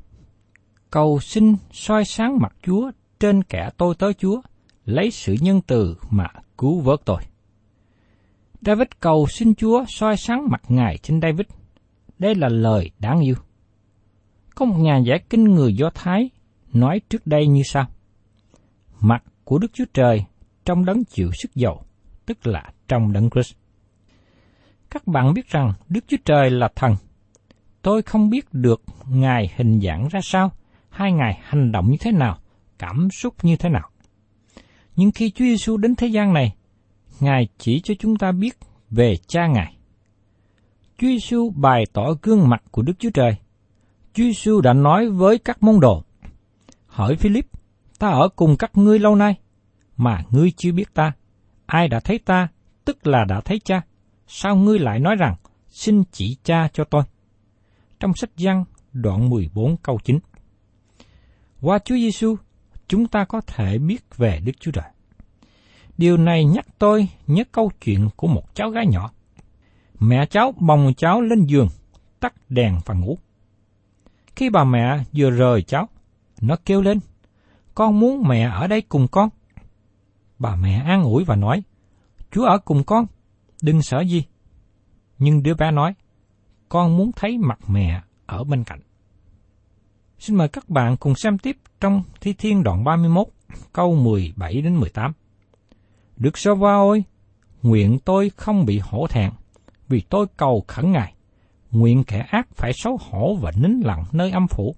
Cầu 0.91 1.21
xin 1.21 1.57
soi 1.73 2.05
sáng 2.05 2.39
mặt 2.39 2.53
Chúa 2.63 2.91
trên 3.21 3.43
kẻ 3.43 3.71
tôi 3.77 3.95
tới 3.95 4.15
Chúa, 4.15 4.41
lấy 4.85 5.11
sự 5.11 5.37
nhân 5.41 5.61
từ 5.67 5.97
mà 6.11 6.29
cứu 6.59 6.81
vớt 6.81 7.01
tôi. 7.05 7.23
David 8.61 8.89
cầu 9.01 9.27
xin 9.27 9.55
Chúa 9.55 9.85
soi 9.89 10.17
sáng 10.17 10.49
mặt 10.51 10.63
Ngài 10.69 10.99
trên 10.99 11.21
David. 11.21 11.47
Đây 12.19 12.35
là 12.35 12.49
lời 12.49 12.91
đáng 12.99 13.21
yêu. 13.21 13.35
Có 14.55 14.65
một 14.65 14.77
nhà 14.79 14.97
giải 14.97 15.21
kinh 15.31 15.45
người 15.45 15.75
Do 15.75 15.91
Thái 15.95 16.31
nói 16.73 17.01
trước 17.11 17.27
đây 17.27 17.47
như 17.47 17.63
sau. 17.65 17.87
Mặt 19.01 19.23
của 19.45 19.59
Đức 19.59 19.71
Chúa 19.73 19.85
Trời 19.95 20.25
trong 20.65 20.85
đấng 20.85 21.05
chịu 21.05 21.31
sức 21.33 21.55
dầu, 21.55 21.83
tức 22.27 22.47
là 22.47 22.73
trong 22.89 23.13
đấng 23.13 23.31
Christ. 23.31 23.55
Các 24.91 25.07
bạn 25.07 25.35
biết 25.35 25.49
rằng 25.49 25.73
Đức 25.89 26.05
Chúa 26.09 26.17
Trời 26.25 26.51
là 26.51 26.69
thần. 26.77 26.97
Tôi 27.83 28.03
không 28.03 28.31
biết 28.31 28.47
được 28.53 28.83
Ngài 29.11 29.53
hình 29.57 29.81
dạng 29.81 30.09
ra 30.09 30.21
sao, 30.23 30.53
hai 30.89 31.13
Ngài 31.13 31.39
hành 31.43 31.73
động 31.73 31.91
như 31.91 31.97
thế 32.01 32.13
nào, 32.13 32.39
cảm 32.79 33.09
xúc 33.11 33.35
như 33.43 33.57
thế 33.57 33.69
nào. 33.69 33.91
Nhưng 34.97 35.11
khi 35.13 35.31
Chúa 35.31 35.45
Giêsu 35.45 35.77
đến 35.77 35.95
thế 35.95 36.07
gian 36.07 36.33
này, 36.33 36.56
Ngài 37.21 37.49
chỉ 37.59 37.81
cho 37.81 37.95
chúng 37.99 38.17
ta 38.17 38.33
biết 38.33 38.59
về 38.91 39.17
cha 39.27 39.47
Ngài. 39.47 39.77
Chúa 40.99 41.07
Giêsu 41.07 41.51
bày 41.51 41.85
tỏ 41.93 42.15
gương 42.23 42.49
mặt 42.49 42.63
của 42.71 42.83
Đức 42.83 42.93
Chúa 42.99 43.11
Trời. 43.11 43.37
Chúa 44.15 44.25
Giêsu 44.25 44.61
đã 44.61 44.73
nói 44.73 45.09
với 45.11 45.39
các 45.39 45.63
môn 45.63 45.81
đồ, 45.81 46.03
hỏi 46.87 47.17
Philip, 47.17 47.47
ta 47.99 48.09
ở 48.09 48.29
cùng 48.37 48.57
các 48.57 48.77
ngươi 48.77 48.99
lâu 48.99 49.15
nay, 49.15 49.35
mà 49.97 50.23
ngươi 50.31 50.51
chưa 50.57 50.73
biết 50.73 50.95
ta. 50.95 51.13
Ai 51.67 51.89
đã 51.89 52.01
thấy 52.01 52.19
ta, 52.19 52.49
tức 52.85 53.07
là 53.07 53.25
đã 53.25 53.41
thấy 53.41 53.61
cha. 53.65 53.83
Sao 54.27 54.57
ngươi 54.57 54.79
lại 54.79 55.01
nói 55.01 55.17
rằng, 55.17 55.35
xin 55.69 56.03
chỉ 56.13 56.37
cha 56.45 56.69
cho 56.73 56.85
tôi? 56.85 57.03
Trong 58.01 58.15
sách 58.15 58.31
Giăng, 58.37 58.65
đoạn 58.93 59.31
14 59.31 59.77
câu 59.77 59.99
9. 60.05 60.19
Qua 61.61 61.79
Chúa 61.79 61.95
Giêsu, 61.95 62.37
chúng 62.89 63.09
ta 63.09 63.25
có 63.25 63.41
thể 63.41 63.79
biết 63.79 64.17
về 64.17 64.41
Đức 64.45 64.53
Chúa 64.61 64.71
Trời. 64.71 64.85
Điều 65.99 66.17
này 66.17 66.45
nhắc 66.45 66.67
tôi 66.79 67.09
nhớ 67.27 67.45
câu 67.53 67.71
chuyện 67.85 68.09
của 68.17 68.27
một 68.27 68.55
cháu 68.55 68.71
gái 68.71 68.87
nhỏ. 68.87 69.11
Mẹ 70.01 70.27
cháu 70.27 70.53
bồng 70.61 70.95
cháu 70.97 71.21
lên 71.21 71.45
giường, 71.45 71.69
tắt 72.21 72.35
đèn 72.49 72.79
và 72.85 72.95
ngủ. 72.95 73.19
Khi 74.37 74.51
bà 74.51 74.65
mẹ 74.65 74.99
vừa 75.17 75.31
rời 75.31 75.63
cháu, 75.63 75.89
nó 76.41 76.57
kêu 76.65 76.83
lên, 76.83 76.99
con 77.75 78.01
muốn 78.01 78.23
mẹ 78.29 78.51
ở 78.53 78.67
đây 78.67 78.83
cùng 78.83 79.09
con. 79.09 79.29
Bà 80.39 80.57
mẹ 80.57 80.83
an 80.87 81.03
ủi 81.03 81.25
và 81.25 81.37
nói, 81.37 81.63
Chúa 82.31 82.45
ở 82.45 82.59
cùng 82.59 82.85
con, 82.85 83.07
đừng 83.63 83.83
sợ 83.83 84.01
gì. 84.01 84.25
Nhưng 85.19 85.43
đứa 85.43 85.55
bé 85.55 85.71
nói, 85.71 85.95
con 86.69 86.97
muốn 86.97 87.11
thấy 87.17 87.39
mặt 87.39 87.59
mẹ 87.69 88.03
ở 88.27 88.45
bên 88.45 88.65
cạnh. 88.65 88.81
Xin 90.19 90.37
mời 90.37 90.49
các 90.49 90.69
bạn 90.69 90.97
cùng 90.97 91.15
xem 91.15 91.39
tiếp 91.39 91.57
trong 91.81 92.03
Thi 92.21 92.33
Thiên 92.33 92.63
đoạn 92.63 92.85
31, 92.85 93.27
câu 93.73 93.95
17 93.95 94.63
đến 94.63 94.77
18. 94.77 95.13
Đức 96.17 96.39
Sơ 96.39 96.55
Va 96.55 96.75
ơi, 96.75 97.05
nguyện 97.63 97.99
tôi 98.05 98.31
không 98.37 98.67
bị 98.67 98.79
hổ 98.79 99.07
thẹn, 99.07 99.31
vì 99.89 100.01
tôi 100.01 100.27
cầu 100.37 100.65
khẩn 100.69 100.93
Ngài. 100.93 101.15
Nguyện 101.71 102.05
kẻ 102.05 102.27
ác 102.31 102.49
phải 102.55 102.73
xấu 102.73 102.99
hổ 103.01 103.35
và 103.35 103.53
nín 103.57 103.81
lặng 103.81 104.05
nơi 104.13 104.31
âm 104.31 104.47
phủ 104.49 104.77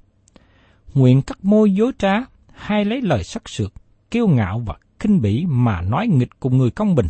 nguyện 0.95 1.23
các 1.23 1.45
môi 1.45 1.75
dối 1.75 1.93
trá, 1.99 2.15
hay 2.53 2.85
lấy 2.85 3.01
lời 3.01 3.25
sắc 3.25 3.49
sược, 3.49 3.73
kiêu 4.11 4.29
ngạo 4.29 4.59
và 4.59 4.75
khinh 4.99 5.21
bỉ 5.21 5.45
mà 5.49 5.81
nói 5.81 6.07
nghịch 6.09 6.41
cùng 6.41 6.59
người 6.59 6.71
công 6.71 6.95
bình, 6.95 7.07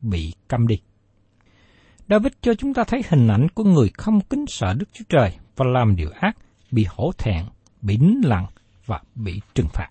bị 0.00 0.32
câm 0.48 0.66
đi. 0.66 0.80
David 2.08 2.32
cho 2.40 2.54
chúng 2.54 2.74
ta 2.74 2.84
thấy 2.84 3.02
hình 3.08 3.28
ảnh 3.28 3.48
của 3.48 3.64
người 3.64 3.90
không 3.94 4.20
kính 4.20 4.44
sợ 4.48 4.74
Đức 4.74 4.88
Chúa 4.92 5.04
Trời 5.08 5.36
và 5.56 5.66
làm 5.66 5.96
điều 5.96 6.10
ác, 6.20 6.36
bị 6.70 6.86
hổ 6.88 7.12
thẹn, 7.18 7.44
bị 7.82 7.96
nín 7.96 8.20
lặng 8.24 8.46
và 8.86 9.00
bị 9.14 9.40
trừng 9.54 9.68
phạt. 9.68 9.88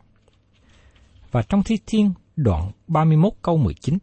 Và 1.32 1.42
trong 1.42 1.64
Thi 1.64 1.80
Thiên 1.86 2.14
đoạn 2.36 2.72
31 2.88 3.34
câu 3.42 3.58
19 3.58 3.98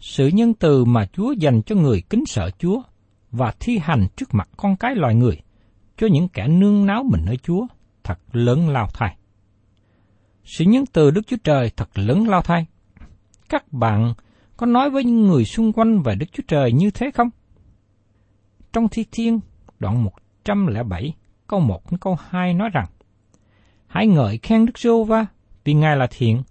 Sự 0.00 0.26
nhân 0.26 0.54
từ 0.54 0.84
mà 0.84 1.06
Chúa 1.12 1.32
dành 1.32 1.62
cho 1.62 1.76
người 1.76 2.02
kính 2.10 2.26
sợ 2.26 2.50
Chúa 2.58 2.82
và 3.30 3.52
thi 3.60 3.78
hành 3.78 4.06
trước 4.16 4.34
mặt 4.34 4.48
con 4.56 4.76
cái 4.76 4.94
loài 4.94 5.14
người, 5.14 5.40
cho 5.96 6.06
những 6.06 6.28
kẻ 6.28 6.48
nương 6.48 6.86
náo 6.86 7.02
mình 7.02 7.24
ở 7.26 7.36
Chúa 7.42 7.66
thật 8.04 8.18
lớn 8.32 8.68
lao 8.68 8.88
thai. 8.94 9.16
Sự 10.44 10.64
nhân 10.64 10.84
từ 10.92 11.10
Đức 11.10 11.22
Chúa 11.26 11.36
Trời 11.44 11.70
thật 11.76 11.88
lớn 11.94 12.28
lao 12.28 12.42
thai. 12.42 12.66
Các 13.48 13.72
bạn 13.72 14.14
có 14.56 14.66
nói 14.66 14.90
với 14.90 15.04
những 15.04 15.26
người 15.26 15.44
xung 15.44 15.72
quanh 15.72 16.02
về 16.02 16.14
Đức 16.14 16.26
Chúa 16.32 16.42
Trời 16.48 16.72
như 16.72 16.90
thế 16.90 17.10
không? 17.14 17.30
Trong 18.72 18.88
Thi 18.88 19.04
Thiên, 19.12 19.40
đoạn 19.78 20.04
107, 20.44 21.14
câu 21.46 21.60
1 21.60 21.90
đến 21.90 21.98
câu 21.98 22.16
2 22.28 22.54
nói 22.54 22.70
rằng, 22.72 22.86
Hãy 23.86 24.06
ngợi 24.06 24.38
khen 24.38 24.66
Đức 24.66 24.78
Giô-va, 24.78 25.26
vì 25.64 25.74
Ngài 25.74 25.96
là 25.96 26.06
thiện, 26.10 26.42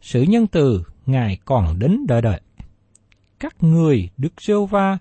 sự 0.00 0.22
nhân 0.22 0.46
từ 0.46 0.82
Ngài 1.06 1.38
còn 1.44 1.78
đến 1.78 2.06
đời 2.08 2.22
đời. 2.22 2.40
Các 3.38 3.62
người 3.62 4.08
Đức 4.16 4.32
Giêsu 4.40 4.66
va 4.66 4.98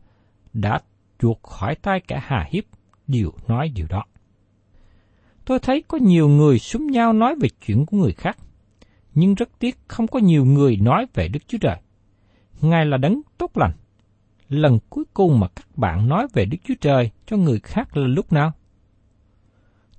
đã 0.54 0.82
chuộc 1.20 1.44
khỏi 1.44 1.76
tay 1.76 2.02
cả 2.08 2.20
hà 2.24 2.48
hiếp, 2.50 2.64
đều 3.08 3.32
nói 3.48 3.70
điều 3.76 3.88
đó. 3.90 4.04
Tôi 5.46 5.60
thấy 5.60 5.84
có 5.88 5.98
nhiều 5.98 6.28
người 6.28 6.60
súng 6.60 6.88
nhau 6.88 7.14
nói 7.14 7.36
về 7.36 7.50
chuyện 7.66 7.86
của 7.86 7.98
người 7.98 8.14
khác, 8.14 8.38
nhưng 9.14 9.36
rất 9.36 9.50
tiếc 9.60 9.78
không 9.88 10.08
có 10.08 10.20
nhiều 10.20 10.46
người 10.46 10.78
nói 10.78 11.06
về 11.14 11.28
Đức 11.28 11.40
Chúa 11.48 11.58
Trời. 11.58 11.78
Ngài 12.62 12.86
là 12.86 12.98
đấng 12.98 13.22
tốt 13.38 13.58
lành. 13.58 13.72
Lần 14.50 14.80
cuối 14.90 15.06
cùng 15.14 15.40
mà 15.40 15.48
các 15.48 15.78
bạn 15.78 16.10
nói 16.10 16.28
về 16.34 16.46
Đức 16.46 16.58
Chúa 16.64 16.74
Trời 16.82 17.12
cho 17.26 17.38
người 17.38 17.60
khác 17.60 17.98
là 17.98 18.08
lúc 18.08 18.34
nào? 18.34 18.52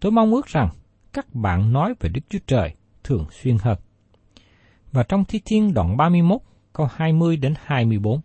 Tôi 0.01 0.13
mong 0.13 0.35
ước 0.35 0.47
rằng 0.47 0.69
các 1.13 1.35
bạn 1.35 1.73
nói 1.73 1.95
về 2.01 2.09
Đức 2.09 2.21
Chúa 2.29 2.39
Trời 2.47 2.75
thường 3.05 3.27
xuyên 3.31 3.59
hơn. 3.61 3.79
Và 4.97 5.03
trong 5.03 5.25
Thi 5.25 5.41
Thiên 5.45 5.75
đoạn 5.75 5.97
31 5.97 6.41
câu 6.73 6.89
20 6.95 7.37
đến 7.37 7.55
24. 7.65 8.21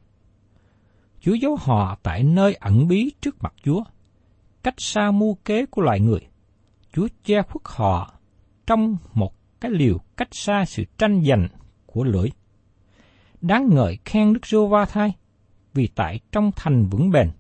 Chúa 1.19 1.33
giấu 1.33 1.55
họ 1.55 1.97
tại 2.03 2.23
nơi 2.23 2.53
ẩn 2.53 2.87
bí 2.87 3.11
trước 3.21 3.43
mặt 3.43 3.53
Chúa, 3.63 3.83
cách 4.63 4.73
xa 4.77 5.11
mưu 5.11 5.37
kế 5.45 5.65
của 5.65 5.81
loài 5.81 5.99
người. 5.99 6.19
Chúa 6.93 7.07
che 7.23 7.41
khuất 7.41 7.61
họ 7.65 8.13
trong 8.67 8.97
một 9.13 9.33
cái 9.61 9.71
liều 9.71 9.97
cách 10.17 10.27
xa 10.31 10.65
sự 10.67 10.83
tranh 10.97 11.23
giành 11.23 11.47
của 11.85 12.03
lưỡi. 12.03 12.29
Đáng 13.41 13.69
ngợi 13.69 13.97
khen 14.05 14.33
Đức 14.33 14.45
Giô 14.45 14.67
Va 14.67 14.85
Thai, 14.85 15.13
vì 15.73 15.87
tại 15.95 16.19
trong 16.31 16.51
thành 16.55 16.85
vững 16.85 17.11
bền, 17.11 17.31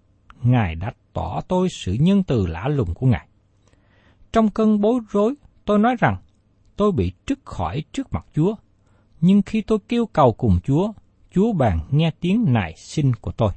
Ngài 0.41 0.75
đã 0.75 0.93
tỏ 1.13 1.41
tôi 1.47 1.67
sự 1.69 1.93
nhân 1.93 2.23
từ 2.23 2.47
lạ 2.47 2.67
lùng 2.67 2.93
của 2.93 3.07
Ngài. 3.07 3.27
Trong 4.33 4.49
cơn 4.49 4.81
bối 4.81 4.99
rối, 5.09 5.33
tôi 5.65 5.79
nói 5.79 5.95
rằng, 5.99 6.17
tôi 6.75 6.91
bị 6.91 7.11
trức 7.25 7.39
khỏi 7.45 7.83
trước 7.91 8.13
mặt 8.13 8.25
Chúa, 8.35 8.55
nhưng 9.21 9.41
khi 9.41 9.61
tôi 9.61 9.79
kêu 9.87 10.05
cầu 10.05 10.33
cùng 10.33 10.59
Chúa, 10.63 10.91
Chúa 11.31 11.53
bàn 11.53 11.79
nghe 11.91 12.11
tiếng 12.19 12.45
nài 12.53 12.73
xin 12.77 13.15
của 13.15 13.31
tôi. 13.31 13.51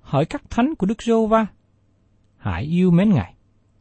Hỏi 0.00 0.24
các 0.24 0.42
thánh 0.50 0.74
của 0.74 0.86
Đức 0.86 1.02
Giô 1.02 1.26
Va, 1.26 1.46
hãy 2.36 2.62
yêu 2.62 2.90
mến 2.90 3.10
Ngài. 3.10 3.34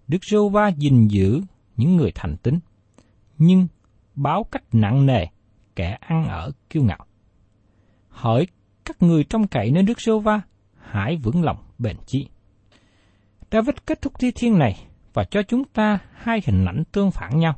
Đức 0.07 0.23
Giô 0.31 0.49
Va 0.49 0.67
gìn 0.67 1.07
giữ 1.07 1.41
những 1.77 1.95
người 1.95 2.11
thành 2.15 2.37
tín, 2.37 2.59
nhưng 3.37 3.67
báo 4.15 4.43
cách 4.43 4.63
nặng 4.71 5.05
nề 5.05 5.25
kẻ 5.75 5.97
ăn 6.01 6.27
ở 6.27 6.51
kiêu 6.69 6.83
ngạo. 6.83 7.05
Hỏi 8.09 8.47
các 8.85 9.03
người 9.03 9.23
trong 9.23 9.47
cậy 9.47 9.71
nơi 9.71 9.83
Đức 9.83 10.01
Giô 10.01 10.19
Va, 10.19 10.41
hãy 10.77 11.17
vững 11.17 11.43
lòng 11.43 11.57
bền 11.77 11.97
chí. 12.05 12.27
David 13.51 13.75
kết 13.85 14.01
thúc 14.01 14.13
thi 14.19 14.31
thiên 14.35 14.57
này 14.57 14.87
và 15.13 15.23
cho 15.23 15.43
chúng 15.43 15.63
ta 15.63 15.99
hai 16.13 16.41
hình 16.45 16.65
ảnh 16.65 16.83
tương 16.91 17.11
phản 17.11 17.39
nhau. 17.39 17.55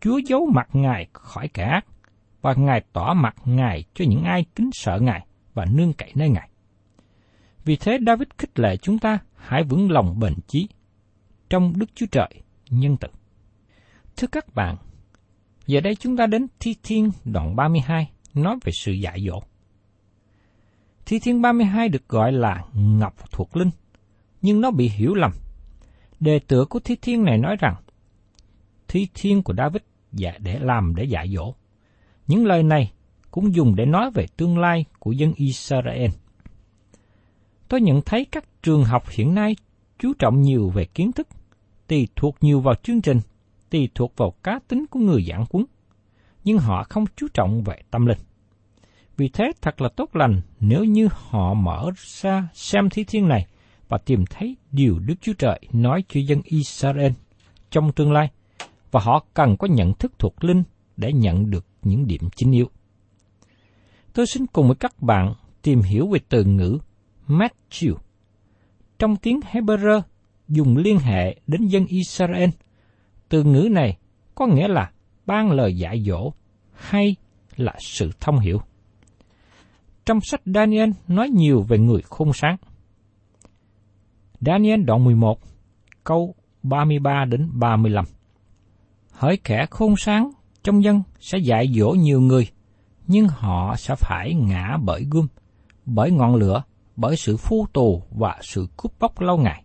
Chúa 0.00 0.18
giấu 0.18 0.46
mặt 0.54 0.68
Ngài 0.72 1.06
khỏi 1.12 1.48
kẻ 1.48 1.62
ác, 1.62 1.86
và 2.44 2.54
Ngài 2.54 2.82
tỏ 2.92 3.14
mặt 3.14 3.34
Ngài 3.44 3.84
cho 3.94 4.04
những 4.08 4.22
ai 4.22 4.44
kính 4.54 4.70
sợ 4.72 4.98
Ngài 5.02 5.26
và 5.54 5.64
nương 5.64 5.92
cậy 5.92 6.12
nơi 6.14 6.28
Ngài. 6.28 6.48
Vì 7.64 7.76
thế 7.76 7.98
David 8.06 8.28
khích 8.38 8.58
lệ 8.58 8.76
chúng 8.76 8.98
ta 8.98 9.18
hãy 9.34 9.64
vững 9.64 9.90
lòng 9.90 10.20
bền 10.20 10.34
chí 10.46 10.68
trong 11.50 11.72
Đức 11.76 11.86
Chúa 11.94 12.06
Trời 12.12 12.28
nhân 12.70 12.96
từ. 12.96 13.08
Thưa 14.16 14.26
các 14.26 14.54
bạn, 14.54 14.76
giờ 15.66 15.80
đây 15.80 15.94
chúng 15.94 16.16
ta 16.16 16.26
đến 16.26 16.46
Thi 16.60 16.76
Thiên 16.82 17.10
đoạn 17.24 17.56
32 17.56 18.10
nói 18.34 18.56
về 18.64 18.72
sự 18.72 18.92
dạy 18.92 19.24
dỗ. 19.26 19.42
Thi 21.06 21.18
Thiên 21.18 21.42
32 21.42 21.88
được 21.88 22.08
gọi 22.08 22.32
là 22.32 22.64
Ngọc 22.74 23.30
thuộc 23.32 23.56
Linh, 23.56 23.70
nhưng 24.42 24.60
nó 24.60 24.70
bị 24.70 24.88
hiểu 24.88 25.14
lầm. 25.14 25.32
Đề 26.20 26.38
tựa 26.38 26.64
của 26.64 26.80
Thi 26.84 26.96
Thiên 27.02 27.24
này 27.24 27.38
nói 27.38 27.56
rằng, 27.60 27.74
Thi 28.88 29.08
Thiên 29.14 29.42
của 29.42 29.54
David 29.54 29.82
dạ 30.12 30.32
để 30.38 30.58
làm 30.58 30.94
để 30.96 31.04
dạy 31.04 31.28
dỗ. 31.28 31.54
Những 32.26 32.46
lời 32.46 32.62
này 32.62 32.92
cũng 33.30 33.54
dùng 33.54 33.76
để 33.76 33.86
nói 33.86 34.10
về 34.14 34.26
tương 34.36 34.58
lai 34.58 34.84
của 34.98 35.12
dân 35.12 35.32
Israel. 35.36 36.10
Tôi 37.68 37.80
nhận 37.80 38.02
thấy 38.02 38.26
các 38.32 38.44
trường 38.62 38.84
học 38.84 39.08
hiện 39.10 39.34
nay 39.34 39.56
chú 39.98 40.12
trọng 40.18 40.40
nhiều 40.40 40.70
về 40.70 40.84
kiến 40.84 41.12
thức, 41.12 41.28
tùy 41.86 42.08
thuộc 42.16 42.36
nhiều 42.40 42.60
vào 42.60 42.74
chương 42.82 43.02
trình, 43.02 43.20
tùy 43.70 43.88
thuộc 43.94 44.12
vào 44.16 44.30
cá 44.42 44.58
tính 44.68 44.84
của 44.90 45.00
người 45.00 45.24
giảng 45.28 45.46
cuốn, 45.46 45.64
nhưng 46.44 46.58
họ 46.58 46.84
không 46.88 47.04
chú 47.16 47.26
trọng 47.34 47.62
về 47.62 47.76
tâm 47.90 48.06
linh. 48.06 48.18
Vì 49.16 49.28
thế 49.28 49.52
thật 49.62 49.80
là 49.80 49.88
tốt 49.96 50.16
lành 50.16 50.40
nếu 50.60 50.84
như 50.84 51.08
họ 51.12 51.54
mở 51.54 51.90
ra 51.96 52.48
xem 52.52 52.90
thi 52.90 53.04
thiên 53.04 53.28
này 53.28 53.46
và 53.88 53.98
tìm 53.98 54.24
thấy 54.30 54.56
điều 54.72 54.98
Đức 54.98 55.14
Chúa 55.20 55.32
Trời 55.32 55.60
nói 55.72 56.04
cho 56.08 56.20
dân 56.20 56.40
Israel 56.44 57.12
trong 57.70 57.92
tương 57.92 58.12
lai, 58.12 58.30
và 58.90 59.00
họ 59.00 59.24
cần 59.34 59.56
có 59.56 59.68
nhận 59.70 59.94
thức 59.94 60.12
thuộc 60.18 60.44
linh 60.44 60.62
để 60.96 61.12
nhận 61.12 61.50
được 61.50 61.66
những 61.84 62.06
điểm 62.06 62.30
chính 62.36 62.52
yếu. 62.52 62.70
Tôi 64.12 64.26
xin 64.26 64.46
cùng 64.46 64.66
với 64.66 64.76
các 64.76 65.02
bạn 65.02 65.34
tìm 65.62 65.80
hiểu 65.80 66.08
về 66.08 66.20
từ 66.28 66.44
ngữ 66.44 66.78
Matthew. 67.28 67.94
Trong 68.98 69.16
tiếng 69.16 69.40
Hebrew 69.40 70.00
dùng 70.48 70.76
liên 70.76 70.98
hệ 70.98 71.40
đến 71.46 71.66
dân 71.66 71.86
Israel, 71.86 72.50
từ 73.28 73.44
ngữ 73.44 73.68
này 73.70 73.96
có 74.34 74.46
nghĩa 74.46 74.68
là 74.68 74.90
ban 75.26 75.50
lời 75.50 75.76
dạy 75.76 76.04
dỗ 76.06 76.32
hay 76.72 77.16
là 77.56 77.74
sự 77.78 78.10
thông 78.20 78.38
hiểu. 78.38 78.60
Trong 80.06 80.20
sách 80.20 80.40
Daniel 80.44 80.90
nói 81.08 81.28
nhiều 81.28 81.62
về 81.62 81.78
người 81.78 82.02
khôn 82.02 82.32
sáng. 82.34 82.56
Daniel 84.40 84.82
đoạn 84.82 85.04
11, 85.04 85.38
câu 86.04 86.34
33 86.62 87.24
đến 87.24 87.48
35. 87.52 88.04
Hỡi 89.12 89.36
kẻ 89.36 89.66
khôn 89.70 89.94
sáng 89.98 90.30
trong 90.64 90.84
dân 90.84 91.02
sẽ 91.20 91.38
dạy 91.38 91.72
dỗ 91.74 91.90
nhiều 91.90 92.20
người, 92.20 92.48
nhưng 93.06 93.28
họ 93.28 93.76
sẽ 93.76 93.94
phải 93.98 94.34
ngã 94.34 94.76
bởi 94.84 95.06
gươm, 95.10 95.26
bởi 95.86 96.10
ngọn 96.10 96.34
lửa, 96.34 96.62
bởi 96.96 97.16
sự 97.16 97.36
phu 97.36 97.66
tù 97.72 98.02
và 98.10 98.38
sự 98.42 98.68
cướp 98.76 98.92
bóc 99.00 99.20
lâu 99.20 99.36
ngày. 99.36 99.64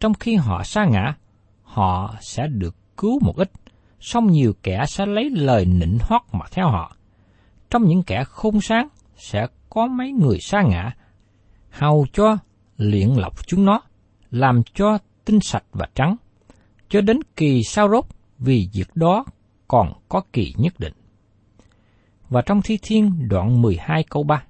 Trong 0.00 0.14
khi 0.14 0.34
họ 0.34 0.62
sa 0.62 0.84
ngã, 0.84 1.14
họ 1.62 2.14
sẽ 2.20 2.46
được 2.46 2.76
cứu 2.96 3.18
một 3.22 3.36
ít, 3.36 3.50
song 4.00 4.26
nhiều 4.26 4.52
kẻ 4.62 4.84
sẽ 4.88 5.06
lấy 5.06 5.30
lời 5.30 5.64
nịnh 5.64 5.98
hót 6.00 6.22
mà 6.32 6.46
theo 6.52 6.68
họ. 6.68 6.96
Trong 7.70 7.84
những 7.84 8.02
kẻ 8.02 8.24
khôn 8.24 8.60
sáng 8.60 8.88
sẽ 9.16 9.46
có 9.70 9.86
mấy 9.86 10.12
người 10.12 10.38
sa 10.40 10.62
ngã, 10.62 10.92
hầu 11.70 12.06
cho 12.12 12.36
luyện 12.76 13.08
lọc 13.08 13.46
chúng 13.46 13.64
nó, 13.64 13.82
làm 14.30 14.62
cho 14.74 14.98
tinh 15.24 15.40
sạch 15.40 15.64
và 15.72 15.88
trắng, 15.94 16.16
cho 16.88 17.00
đến 17.00 17.20
kỳ 17.36 17.62
sau 17.62 17.88
rốt 17.88 18.04
vì 18.38 18.68
việc 18.72 18.88
đó 18.94 19.24
còn 19.70 19.92
có 20.08 20.22
kỳ 20.32 20.54
nhất 20.56 20.74
định. 20.78 20.92
Và 22.28 22.42
trong 22.46 22.62
Thi 22.62 22.78
Thiên 22.82 23.28
đoạn 23.28 23.62
12 23.62 24.04
câu 24.10 24.22
3, 24.22 24.44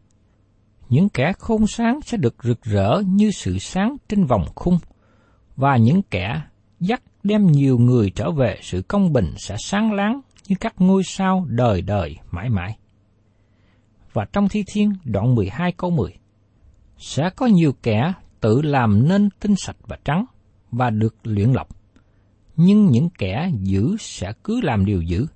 những 0.89 1.09
kẻ 1.09 1.33
khôn 1.39 1.67
sáng 1.67 2.01
sẽ 2.07 2.17
được 2.17 2.35
rực 2.43 2.63
rỡ 2.63 3.03
như 3.07 3.31
sự 3.31 3.59
sáng 3.59 3.97
trên 4.09 4.25
vòng 4.25 4.45
khung, 4.55 4.79
và 5.57 5.77
những 5.77 6.03
kẻ 6.03 6.43
dắt 6.81 7.03
đem 7.23 7.47
nhiều 7.47 7.79
người 7.79 8.11
trở 8.11 8.31
về 8.31 8.59
sự 8.63 8.83
công 8.83 9.13
bình 9.13 9.35
sẽ 9.37 9.57
sáng 9.59 9.93
láng 9.93 10.21
như 10.49 10.57
các 10.61 10.75
ngôi 10.79 11.03
sao 11.05 11.45
đời 11.49 11.83
đời 11.83 12.17
mãi 12.31 12.51
mãi. 12.51 12.77
Và 14.13 14.25
trong 14.33 14.49
Thi 14.49 14.65
Thiên 14.73 14.93
đoạn 15.05 15.35
12 15.35 15.73
câu 15.73 15.91
10, 15.91 16.13
sẽ 16.99 17.31
có 17.37 17.47
nhiều 17.47 17.73
kẻ 17.83 18.13
tự 18.41 18.63
làm 18.63 19.09
nên 19.09 19.29
tinh 19.41 19.55
sạch 19.57 19.77
và 19.87 19.99
trắng 20.05 20.25
và 20.71 20.91
được 20.91 21.15
luyện 21.23 21.53
lọc 21.53 21.80
nhưng 22.63 22.87
những 22.87 23.09
kẻ 23.19 23.51
dữ 23.61 23.97
sẽ 24.01 24.33
cứ 24.45 24.61
làm 24.61 24.85
điều 24.85 25.03
dữ. 25.03 25.27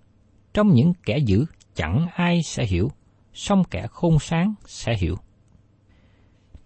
Trong 0.54 0.74
những 0.74 0.92
kẻ 1.06 1.18
dữ 1.18 1.44
chẳng 1.74 2.06
ai 2.14 2.42
sẽ 2.42 2.64
hiểu, 2.64 2.90
song 3.32 3.64
kẻ 3.70 3.86
khôn 3.90 4.18
sáng 4.20 4.54
sẽ 4.66 4.96
hiểu. 4.96 5.16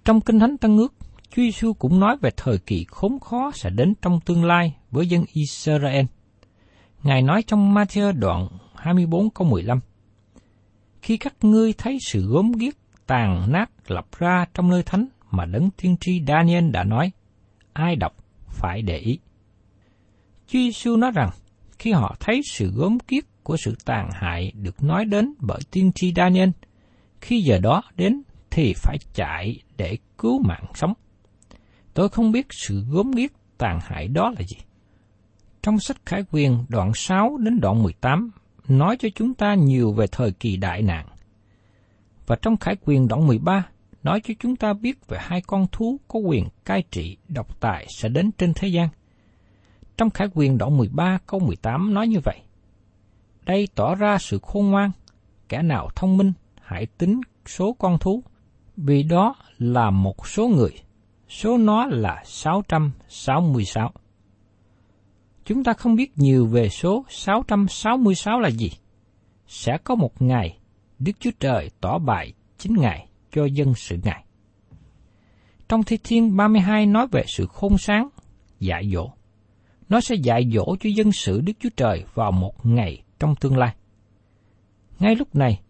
Trong 0.04 0.20
Kinh 0.20 0.40
Thánh 0.40 0.58
Tân 0.58 0.76
Ước, 0.76 0.94
Chúa 1.30 1.42
Giêsu 1.42 1.72
cũng 1.72 2.00
nói 2.00 2.16
về 2.20 2.30
thời 2.36 2.58
kỳ 2.58 2.84
khốn 2.88 3.20
khó 3.20 3.50
sẽ 3.54 3.70
đến 3.70 3.94
trong 4.02 4.20
tương 4.20 4.44
lai 4.44 4.76
với 4.90 5.06
dân 5.06 5.24
Israel. 5.32 6.04
Ngài 7.02 7.22
nói 7.22 7.42
trong 7.46 7.74
Matthew 7.74 8.12
đoạn 8.12 8.48
24 8.74 9.30
câu 9.30 9.46
15, 9.46 9.80
Khi 11.02 11.16
các 11.16 11.34
ngươi 11.42 11.72
thấy 11.72 11.98
sự 12.06 12.26
gốm 12.26 12.52
ghiếc 12.52 12.74
tàn 13.06 13.52
nát 13.52 13.70
lập 13.86 14.06
ra 14.18 14.46
trong 14.54 14.68
nơi 14.68 14.82
thánh 14.82 15.06
mà 15.30 15.44
đấng 15.44 15.70
tiên 15.70 15.96
tri 16.00 16.22
Daniel 16.26 16.70
đã 16.70 16.84
nói, 16.84 17.10
ai 17.72 17.96
đọc 17.96 18.16
phải 18.48 18.82
để 18.82 18.98
ý. 18.98 19.18
Chúa 20.48 20.58
Giêsu 20.58 20.96
nói 20.96 21.10
rằng, 21.14 21.30
khi 21.78 21.92
họ 21.92 22.16
thấy 22.20 22.40
sự 22.44 22.72
gốm 22.74 22.98
kiết 22.98 23.24
của 23.42 23.56
sự 23.56 23.76
tàn 23.84 24.08
hại 24.12 24.52
được 24.54 24.82
nói 24.82 25.04
đến 25.04 25.34
bởi 25.38 25.60
tiên 25.70 25.92
tri 25.94 26.12
Daniel, 26.16 26.48
khi 27.20 27.40
giờ 27.40 27.58
đó 27.58 27.82
đến 27.96 28.22
thì 28.50 28.74
phải 28.76 28.96
chạy 29.14 29.62
để 29.76 29.96
cứu 30.18 30.42
mạng 30.42 30.64
sống. 30.74 30.92
Tôi 31.94 32.08
không 32.08 32.32
biết 32.32 32.46
sự 32.50 32.84
gốm 32.90 33.10
ghiếc 33.10 33.32
tàn 33.58 33.78
hại 33.82 34.08
đó 34.08 34.32
là 34.38 34.42
gì. 34.42 34.56
Trong 35.62 35.78
sách 35.78 35.96
Khải 36.06 36.24
Quyền 36.30 36.64
đoạn 36.68 36.92
6 36.94 37.36
đến 37.38 37.60
đoạn 37.60 37.82
18 37.82 38.30
nói 38.68 38.96
cho 38.98 39.08
chúng 39.14 39.34
ta 39.34 39.54
nhiều 39.54 39.92
về 39.92 40.06
thời 40.12 40.32
kỳ 40.32 40.56
đại 40.56 40.82
nạn. 40.82 41.06
Và 42.26 42.36
trong 42.42 42.56
Khải 42.56 42.76
Quyền 42.84 43.08
đoạn 43.08 43.26
13 43.26 43.66
nói 44.02 44.20
cho 44.24 44.34
chúng 44.38 44.56
ta 44.56 44.72
biết 44.72 45.08
về 45.08 45.18
hai 45.20 45.40
con 45.40 45.66
thú 45.72 46.00
có 46.08 46.18
quyền 46.18 46.44
cai 46.64 46.82
trị 46.90 47.16
độc 47.28 47.60
tài 47.60 47.86
sẽ 47.88 48.08
đến 48.08 48.30
trên 48.38 48.52
thế 48.54 48.68
gian. 48.68 48.88
Trong 49.98 50.10
Khải 50.10 50.28
Quyền 50.34 50.58
đoạn 50.58 50.76
13 50.76 51.18
câu 51.26 51.40
18 51.40 51.94
nói 51.94 52.08
như 52.08 52.20
vậy. 52.24 52.40
Đây 53.44 53.68
tỏ 53.74 53.94
ra 53.94 54.18
sự 54.18 54.38
khôn 54.42 54.70
ngoan, 54.70 54.90
kẻ 55.48 55.62
nào 55.62 55.88
thông 55.96 56.16
minh 56.16 56.32
hãy 56.60 56.86
tính 56.86 57.20
số 57.46 57.72
con 57.72 57.98
thú, 57.98 58.22
vì 58.76 59.02
đó 59.02 59.34
là 59.58 59.90
một 59.90 60.28
số 60.28 60.48
người, 60.48 60.70
số 61.28 61.58
nó 61.58 61.86
là 61.86 62.22
666. 62.24 63.92
Chúng 65.44 65.64
ta 65.64 65.72
không 65.72 65.94
biết 65.94 66.18
nhiều 66.18 66.46
về 66.46 66.68
số 66.68 67.04
666 67.08 68.40
là 68.40 68.50
gì. 68.50 68.70
Sẽ 69.46 69.78
có 69.84 69.94
một 69.94 70.22
ngày, 70.22 70.58
Đức 70.98 71.12
Chúa 71.20 71.30
Trời 71.40 71.70
tỏ 71.80 71.98
bài 71.98 72.32
chính 72.58 72.74
Ngài 72.78 73.08
cho 73.32 73.44
dân 73.44 73.74
sự 73.74 73.96
Ngài. 74.04 74.24
Trong 75.68 75.82
Thi 75.82 75.98
Thiên 76.04 76.36
32 76.36 76.86
nói 76.86 77.06
về 77.12 77.24
sự 77.26 77.46
khôn 77.46 77.78
sáng, 77.78 78.08
dạ 78.60 78.80
dỗ 78.92 79.10
nó 79.88 80.00
sẽ 80.00 80.14
dạy 80.14 80.50
dỗ 80.54 80.76
cho 80.80 80.90
dân 80.94 81.12
sự 81.12 81.40
Đức 81.40 81.52
Chúa 81.60 81.68
Trời 81.76 82.04
vào 82.14 82.32
một 82.32 82.66
ngày 82.66 83.02
trong 83.18 83.34
tương 83.36 83.56
lai. 83.56 83.74
Ngay 84.98 85.16
lúc 85.16 85.34
này, 85.36 85.60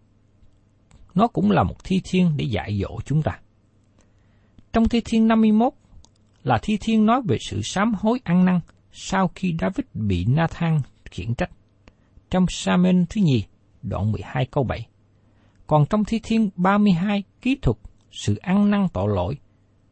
nó 1.14 1.28
cũng 1.28 1.50
là 1.50 1.62
một 1.62 1.84
thi 1.84 2.00
thiên 2.04 2.32
để 2.36 2.44
dạy 2.44 2.78
dỗ 2.82 3.00
chúng 3.04 3.22
ta. 3.22 3.38
Trong 4.72 4.88
thi 4.88 5.00
thiên 5.04 5.28
51 5.28 5.72
là 6.42 6.58
thi 6.62 6.78
thiên 6.80 7.06
nói 7.06 7.22
về 7.28 7.38
sự 7.40 7.60
sám 7.62 7.94
hối 7.94 8.20
ăn 8.24 8.44
năn 8.44 8.60
sau 8.92 9.30
khi 9.34 9.54
David 9.60 9.86
bị 9.94 10.24
Nathan 10.24 10.80
khiển 11.04 11.34
trách. 11.34 11.50
Trong 12.30 12.46
Samen 12.48 13.06
thứ 13.10 13.20
nhì, 13.20 13.44
đoạn 13.82 14.12
12 14.12 14.46
câu 14.46 14.64
7. 14.64 14.86
Còn 15.66 15.86
trong 15.86 16.04
thi 16.04 16.20
thiên 16.22 16.50
32 16.56 17.22
kỹ 17.42 17.56
thuật 17.62 17.76
sự 18.10 18.36
ăn 18.36 18.70
năn 18.70 18.86
tội 18.92 19.08
lỗi, 19.14 19.38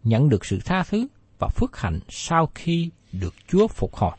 nhận 0.05 0.29
được 0.29 0.45
sự 0.45 0.61
tha 0.65 0.83
thứ 0.83 1.07
và 1.39 1.49
phước 1.49 1.77
hạnh 1.77 2.01
sau 2.09 2.49
khi 2.55 2.91
được 3.21 3.35
Chúa 3.49 3.69
phục 3.69 3.97
hồi. 3.97 4.13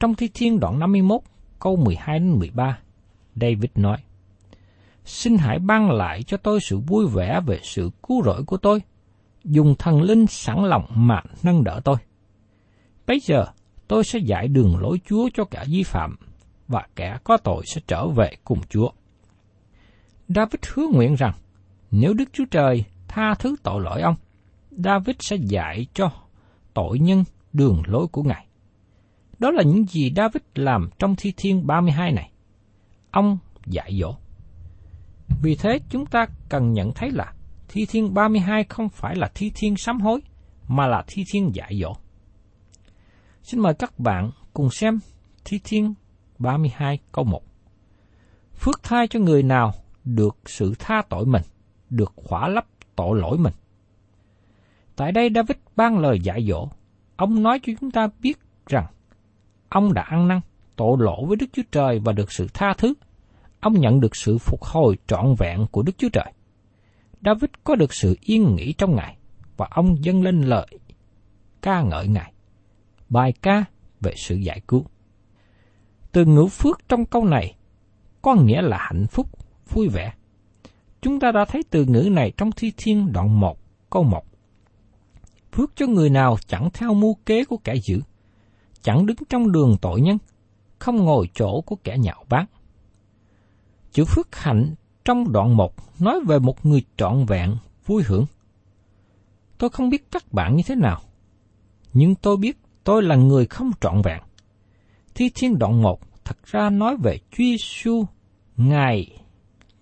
Trong 0.00 0.14
thi 0.14 0.28
thiên 0.34 0.60
đoạn 0.60 0.78
51, 0.78 1.20
câu 1.60 1.76
12 1.76 2.18
đến 2.18 2.38
13, 2.38 2.78
David 3.34 3.70
nói, 3.74 3.96
Xin 5.04 5.36
hãy 5.36 5.58
ban 5.58 5.90
lại 5.90 6.22
cho 6.22 6.36
tôi 6.36 6.60
sự 6.60 6.78
vui 6.78 7.06
vẻ 7.06 7.40
về 7.46 7.60
sự 7.62 7.90
cứu 8.02 8.22
rỗi 8.24 8.44
của 8.44 8.56
tôi, 8.56 8.82
dùng 9.44 9.74
thần 9.78 10.02
linh 10.02 10.26
sẵn 10.26 10.64
lòng 10.64 10.84
mà 10.94 11.22
nâng 11.42 11.64
đỡ 11.64 11.80
tôi. 11.84 11.96
Bây 13.06 13.20
giờ, 13.20 13.46
tôi 13.88 14.04
sẽ 14.04 14.18
dạy 14.18 14.48
đường 14.48 14.76
lối 14.76 15.00
Chúa 15.04 15.28
cho 15.34 15.44
cả 15.44 15.64
vi 15.68 15.82
phạm, 15.82 16.16
và 16.68 16.86
kẻ 16.96 17.18
có 17.24 17.36
tội 17.36 17.62
sẽ 17.66 17.80
trở 17.86 18.08
về 18.08 18.30
cùng 18.44 18.60
Chúa. 18.68 18.90
David 20.28 20.60
hứa 20.74 20.86
nguyện 20.92 21.14
rằng, 21.14 21.32
nếu 21.90 22.14
Đức 22.14 22.28
Chúa 22.32 22.44
Trời 22.50 22.84
tha 23.08 23.34
thứ 23.34 23.56
tội 23.62 23.82
lỗi 23.82 24.00
ông, 24.00 24.14
David 24.70 25.16
sẽ 25.20 25.36
dạy 25.36 25.86
cho 25.94 26.10
tội 26.74 26.98
nhân 26.98 27.24
đường 27.54 27.82
lối 27.86 28.06
của 28.06 28.22
Ngài. 28.22 28.46
Đó 29.38 29.50
là 29.50 29.62
những 29.62 29.86
gì 29.86 30.12
David 30.16 30.42
làm 30.54 30.90
trong 30.98 31.14
Thi 31.16 31.32
Thiên 31.36 31.66
32 31.66 32.12
này. 32.12 32.30
Ông 33.10 33.38
dạy 33.66 33.98
dỗ. 34.00 34.14
Vì 35.42 35.56
thế 35.56 35.80
chúng 35.90 36.06
ta 36.06 36.26
cần 36.48 36.72
nhận 36.72 36.92
thấy 36.92 37.10
là 37.10 37.32
Thi 37.68 37.86
Thiên 37.88 38.14
32 38.14 38.64
không 38.64 38.88
phải 38.88 39.16
là 39.16 39.30
Thi 39.34 39.52
Thiên 39.54 39.76
sám 39.76 40.00
hối, 40.00 40.20
mà 40.68 40.86
là 40.86 41.04
Thi 41.06 41.24
Thiên 41.32 41.54
dạy 41.54 41.78
dỗ. 41.82 41.94
Xin 43.42 43.60
mời 43.60 43.74
các 43.74 43.98
bạn 43.98 44.30
cùng 44.52 44.70
xem 44.70 45.00
Thi 45.44 45.60
Thiên 45.64 45.94
32 46.38 46.98
câu 47.12 47.24
1. 47.24 47.42
Phước 48.54 48.82
thai 48.82 49.08
cho 49.08 49.20
người 49.20 49.42
nào 49.42 49.72
được 50.04 50.36
sự 50.46 50.74
tha 50.78 51.02
tội 51.08 51.26
mình, 51.26 51.42
được 51.90 52.12
khỏa 52.16 52.48
lấp 52.48 52.66
tội 52.96 53.20
lỗi 53.20 53.38
mình. 53.38 53.52
Tại 54.96 55.12
đây 55.12 55.30
David 55.34 55.56
ban 55.76 55.98
lời 55.98 56.20
dạy 56.20 56.46
dỗ, 56.48 56.68
ông 57.16 57.42
nói 57.42 57.60
cho 57.62 57.72
chúng 57.80 57.90
ta 57.90 58.08
biết 58.20 58.38
rằng 58.66 58.86
ông 59.68 59.94
đã 59.94 60.02
ăn 60.02 60.28
năn, 60.28 60.40
tội 60.76 60.96
lỗi 61.00 61.24
với 61.26 61.36
Đức 61.36 61.46
Chúa 61.52 61.62
Trời 61.72 61.98
và 61.98 62.12
được 62.12 62.32
sự 62.32 62.46
tha 62.54 62.74
thứ. 62.78 62.94
Ông 63.60 63.80
nhận 63.80 64.00
được 64.00 64.16
sự 64.16 64.38
phục 64.38 64.62
hồi 64.62 64.98
trọn 65.06 65.34
vẹn 65.38 65.66
của 65.70 65.82
Đức 65.82 65.92
Chúa 65.98 66.08
Trời. 66.12 66.32
David 67.24 67.50
có 67.64 67.74
được 67.74 67.94
sự 67.94 68.16
yên 68.20 68.56
nghỉ 68.56 68.72
trong 68.72 68.96
Ngài 68.96 69.16
và 69.56 69.68
ông 69.70 70.04
dâng 70.04 70.22
lên 70.22 70.42
lời 70.42 70.66
ca 71.62 71.82
ngợi 71.82 72.08
Ngài. 72.08 72.32
Bài 73.08 73.32
ca 73.42 73.64
về 74.00 74.12
sự 74.16 74.34
giải 74.34 74.60
cứu. 74.68 74.84
Từ 76.12 76.24
ngữ 76.24 76.46
phước 76.46 76.88
trong 76.88 77.04
câu 77.06 77.24
này 77.24 77.56
có 78.22 78.34
nghĩa 78.34 78.62
là 78.62 78.78
hạnh 78.80 79.06
phúc, 79.06 79.28
vui 79.68 79.88
vẻ. 79.88 80.12
Chúng 81.02 81.20
ta 81.20 81.32
đã 81.32 81.44
thấy 81.44 81.62
từ 81.70 81.84
ngữ 81.84 82.08
này 82.12 82.32
trong 82.36 82.52
Thi 82.52 82.72
Thiên 82.76 83.12
đoạn 83.12 83.40
1, 83.40 83.58
câu 83.90 84.02
1. 84.02 84.24
Phước 85.54 85.70
cho 85.76 85.86
người 85.86 86.10
nào 86.10 86.36
chẳng 86.46 86.68
theo 86.74 86.94
mưu 86.94 87.14
kế 87.26 87.44
của 87.44 87.56
kẻ 87.56 87.74
dữ, 87.74 88.00
chẳng 88.82 89.06
đứng 89.06 89.16
trong 89.28 89.52
đường 89.52 89.76
tội 89.80 90.00
nhân, 90.00 90.18
không 90.78 90.96
ngồi 90.96 91.28
chỗ 91.34 91.60
của 91.60 91.76
kẻ 91.84 91.96
nhạo 91.98 92.24
báng. 92.28 92.46
Chữ 93.92 94.04
phước 94.04 94.36
hạnh 94.36 94.74
trong 95.04 95.32
đoạn 95.32 95.56
1 95.56 95.74
nói 96.00 96.20
về 96.26 96.38
một 96.38 96.66
người 96.66 96.84
trọn 96.96 97.24
vẹn, 97.26 97.56
vui 97.86 98.02
hưởng. 98.02 98.26
Tôi 99.58 99.70
không 99.70 99.90
biết 99.90 100.10
các 100.10 100.32
bạn 100.32 100.56
như 100.56 100.62
thế 100.66 100.74
nào, 100.74 101.00
nhưng 101.92 102.14
tôi 102.14 102.36
biết 102.36 102.58
tôi 102.84 103.02
là 103.02 103.16
người 103.16 103.46
không 103.46 103.70
trọn 103.80 104.02
vẹn. 104.02 104.22
Thi 105.14 105.30
Thiên 105.34 105.58
đoạn 105.58 105.82
1 105.82 106.00
thật 106.24 106.36
ra 106.46 106.70
nói 106.70 106.96
về 106.96 107.18
Chúa 107.30 107.44
Giêsu, 107.44 108.04
Ngài 108.56 109.18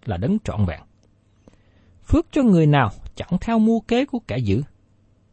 là 0.05 0.17
đấng 0.17 0.39
trọn 0.45 0.65
vẹn. 0.65 0.81
Phước 2.07 2.27
cho 2.33 2.43
người 2.43 2.67
nào 2.67 2.91
chẳng 3.15 3.39
theo 3.41 3.59
mưu 3.59 3.81
kế 3.81 4.05
của 4.05 4.19
kẻ 4.19 4.39
dữ, 4.39 4.63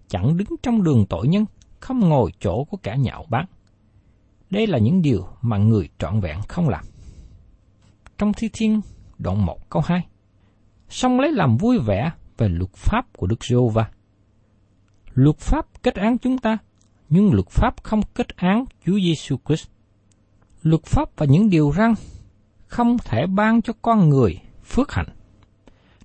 chẳng 0.10 0.38
đứng 0.38 0.48
trong 0.64 0.84
đường 0.84 1.06
tội 1.10 1.28
nhân, 1.28 1.46
không 1.80 2.00
ngồi 2.00 2.32
chỗ 2.40 2.64
của 2.64 2.78
kẻ 2.78 2.96
nhạo 3.00 3.26
báng. 3.30 3.46
Đây 4.50 4.68
là 4.68 4.78
những 4.78 5.02
điều 5.02 5.28
mà 5.42 5.58
người 5.58 5.90
trọn 6.00 6.20
vẹn 6.20 6.42
không 6.48 6.70
làm. 6.70 6.86
Trong 8.18 8.34
Thi 8.34 8.50
Thiên 8.54 8.82
đoạn 9.18 9.46
1 9.46 9.70
câu 9.70 9.82
2 9.86 10.08
Xong 10.90 11.20
lấy 11.20 11.32
làm 11.32 11.58
vui 11.58 11.80
vẻ 11.80 12.12
về 12.38 12.50
luật 12.50 12.74
pháp 12.74 13.06
của 13.18 13.28
Đức 13.28 13.44
giê 13.44 13.56
va 13.74 13.90
Luật 15.14 15.38
pháp 15.38 15.84
kết 15.84 15.96
án 15.96 16.18
chúng 16.18 16.38
ta, 16.38 16.58
nhưng 17.10 17.34
luật 17.34 17.50
pháp 17.50 17.84
không 17.84 18.02
kết 18.14 18.36
án 18.36 18.66
Chúa 18.86 19.00
Giêsu 19.00 19.38
Christ. 19.46 19.68
Luật 20.64 20.84
pháp 20.84 21.10
và 21.18 21.26
những 21.26 21.50
điều 21.50 21.72
răn 21.78 21.94
không 22.68 22.98
thể 22.98 23.26
ban 23.28 23.62
cho 23.62 23.74
con 23.82 24.10
người 24.10 24.40
phước 24.64 24.92
hạnh. 24.92 25.10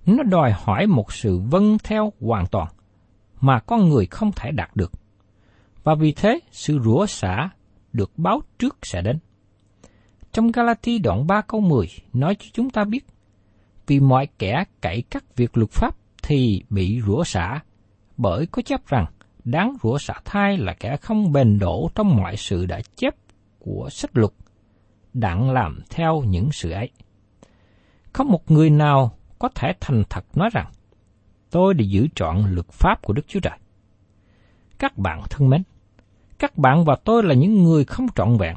Nó 0.05 0.23
đòi 0.23 0.51
hỏi 0.51 0.87
một 0.87 1.13
sự 1.13 1.39
vâng 1.39 1.77
theo 1.83 2.13
hoàn 2.21 2.45
toàn 2.47 2.67
mà 3.41 3.59
con 3.59 3.89
người 3.89 4.05
không 4.05 4.31
thể 4.31 4.51
đạt 4.51 4.75
được. 4.75 4.91
Và 5.83 5.95
vì 5.95 6.11
thế, 6.11 6.39
sự 6.51 6.79
rủa 6.83 7.05
xả 7.05 7.49
được 7.93 8.11
báo 8.17 8.41
trước 8.59 8.77
sẽ 8.81 9.01
đến. 9.01 9.19
Trong 10.31 10.51
Galati 10.51 10.99
đoạn 10.99 11.27
3 11.27 11.41
câu 11.41 11.61
10 11.61 11.87
nói 12.13 12.35
cho 12.39 12.45
chúng 12.53 12.69
ta 12.69 12.83
biết, 12.83 13.05
vì 13.87 13.99
mọi 13.99 14.27
kẻ 14.39 14.63
cậy 14.81 15.03
các 15.09 15.35
việc 15.35 15.57
luật 15.57 15.71
pháp 15.71 15.95
thì 16.23 16.63
bị 16.69 17.01
rủa 17.05 17.23
xả, 17.23 17.59
bởi 18.17 18.45
có 18.45 18.61
chấp 18.61 18.87
rằng 18.87 19.05
đáng 19.43 19.77
rủa 19.83 19.97
xả 19.97 20.13
thai 20.25 20.57
là 20.57 20.73
kẻ 20.79 20.97
không 21.01 21.31
bền 21.31 21.59
đổ 21.59 21.89
trong 21.95 22.15
mọi 22.15 22.37
sự 22.37 22.65
đã 22.65 22.81
chép 22.95 23.15
của 23.59 23.89
sách 23.91 24.11
luật, 24.13 24.31
đặng 25.13 25.51
làm 25.51 25.79
theo 25.89 26.23
những 26.27 26.49
sự 26.51 26.71
ấy. 26.71 26.89
Không 28.13 28.27
một 28.27 28.51
người 28.51 28.69
nào 28.69 29.11
có 29.39 29.49
thể 29.55 29.73
thành 29.79 30.03
thật 30.09 30.25
nói 30.37 30.49
rằng, 30.53 30.71
tôi 31.55 31.73
để 31.73 31.85
giữ 31.85 32.07
trọn 32.15 32.53
luật 32.53 32.67
pháp 32.71 33.01
của 33.01 33.13
Đức 33.13 33.27
Chúa 33.27 33.39
Trời. 33.39 33.57
Các 34.79 34.97
bạn 34.97 35.23
thân 35.29 35.49
mến, 35.49 35.63
các 36.39 36.57
bạn 36.57 36.85
và 36.85 36.95
tôi 37.03 37.23
là 37.23 37.33
những 37.33 37.63
người 37.63 37.85
không 37.85 38.07
trọn 38.15 38.37
vẹn, 38.37 38.55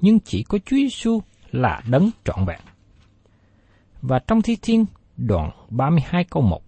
nhưng 0.00 0.20
chỉ 0.20 0.42
có 0.42 0.58
Chúa 0.58 0.76
Giêsu 0.76 1.20
là 1.50 1.82
đấng 1.88 2.10
trọn 2.24 2.44
vẹn. 2.46 2.60
Và 4.02 4.18
trong 4.18 4.42
Thi 4.42 4.56
Thiên 4.62 4.86
đoạn 5.16 5.50
32 5.70 6.24
câu 6.24 6.42
1 6.42 6.62